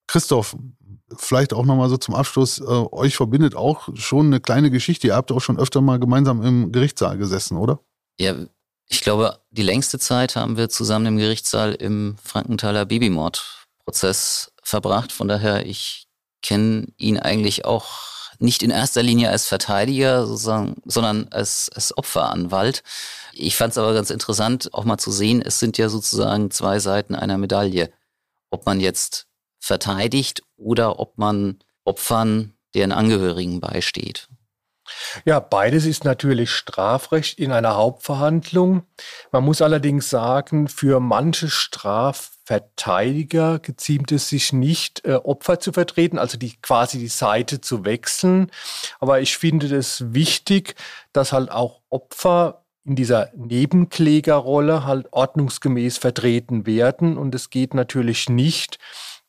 [0.07, 0.55] Christoph,
[1.17, 5.07] vielleicht auch nochmal so zum Abschluss, äh, euch verbindet auch schon eine kleine Geschichte.
[5.07, 7.81] Ihr habt auch schon öfter mal gemeinsam im Gerichtssaal gesessen, oder?
[8.19, 8.35] Ja,
[8.91, 15.13] Ich glaube, die längste Zeit haben wir zusammen im Gerichtssaal im Frankenthaler Babymordprozess verbracht.
[15.13, 16.09] Von daher, ich
[16.43, 22.83] kenne ihn eigentlich auch nicht in erster Linie als Verteidiger, sondern als, als Opferanwalt.
[23.33, 26.79] Ich fand es aber ganz interessant, auch mal zu sehen, es sind ja sozusagen zwei
[26.79, 27.91] Seiten einer Medaille.
[28.51, 29.27] Ob man jetzt
[29.59, 34.29] verteidigt oder ob man Opfern deren Angehörigen beisteht.
[35.25, 38.85] Ja, beides ist natürlich Strafrecht in einer Hauptverhandlung.
[39.33, 41.51] Man muss allerdings sagen, für manche
[42.49, 47.85] Strafverteidiger geziemt es sich nicht, äh, Opfer zu vertreten, also die quasi die Seite zu
[47.85, 48.51] wechseln.
[49.01, 50.75] Aber ich finde es wichtig,
[51.13, 57.19] dass halt auch Opfer in dieser Nebenklägerrolle halt ordnungsgemäß vertreten werden.
[57.19, 58.79] Und es geht natürlich nicht,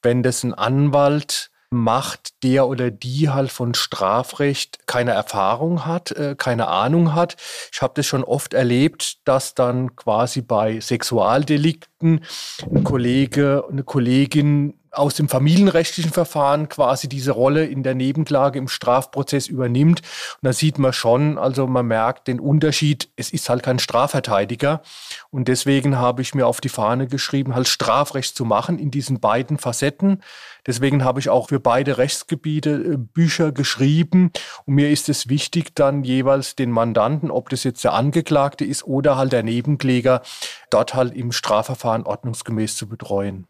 [0.02, 6.36] wenn das ein Anwalt macht, der oder die halt von Strafrecht keine Erfahrung hat, äh,
[6.38, 7.36] keine Ahnung hat.
[7.72, 12.26] Ich habe das schon oft erlebt, dass dann quasi bei Sexualdelikten
[12.74, 18.68] ein Kollege, eine Kollegin aus dem familienrechtlichen Verfahren quasi diese Rolle in der Nebenklage im
[18.68, 20.02] Strafprozess übernimmt.
[20.02, 24.82] Und da sieht man schon, also man merkt den Unterschied, es ist halt kein Strafverteidiger.
[25.30, 29.20] Und deswegen habe ich mir auf die Fahne geschrieben, halt Strafrecht zu machen in diesen
[29.20, 30.24] beiden Facetten.
[30.70, 34.32] Deswegen habe ich auch für beide Rechtsgebiete äh, Bücher geschrieben.
[34.68, 38.84] Und mir ist es wichtig, dann jeweils den Mandanten, ob das jetzt der Angeklagte ist
[38.84, 40.22] oder halt der Nebenkläger,
[40.70, 43.48] dort halt im Strafverfahren ordnungsgemäß zu betreuen.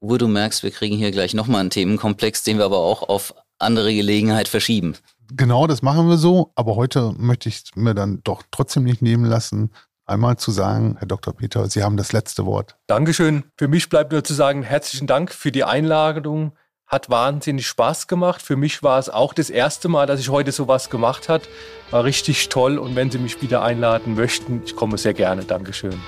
[0.00, 3.36] Uwe, du merkst, wir kriegen hier gleich nochmal einen Themenkomplex, den wir aber auch auf
[3.60, 4.96] andere Gelegenheit verschieben.
[5.32, 6.50] Genau, das machen wir so.
[6.56, 9.70] Aber heute möchte ich es mir dann doch trotzdem nicht nehmen lassen,
[10.06, 11.34] einmal zu sagen, Herr Dr.
[11.34, 12.76] Peter, Sie haben das letzte Wort.
[12.86, 13.44] Dankeschön.
[13.56, 16.52] Für mich bleibt nur zu sagen, herzlichen Dank für die Einladung.
[16.86, 18.42] Hat wahnsinnig Spaß gemacht.
[18.42, 21.44] Für mich war es auch das erste Mal, dass ich heute sowas gemacht habe.
[21.90, 22.78] War richtig toll.
[22.78, 25.44] Und wenn Sie mich wieder einladen möchten, ich komme sehr gerne.
[25.44, 25.98] Dankeschön.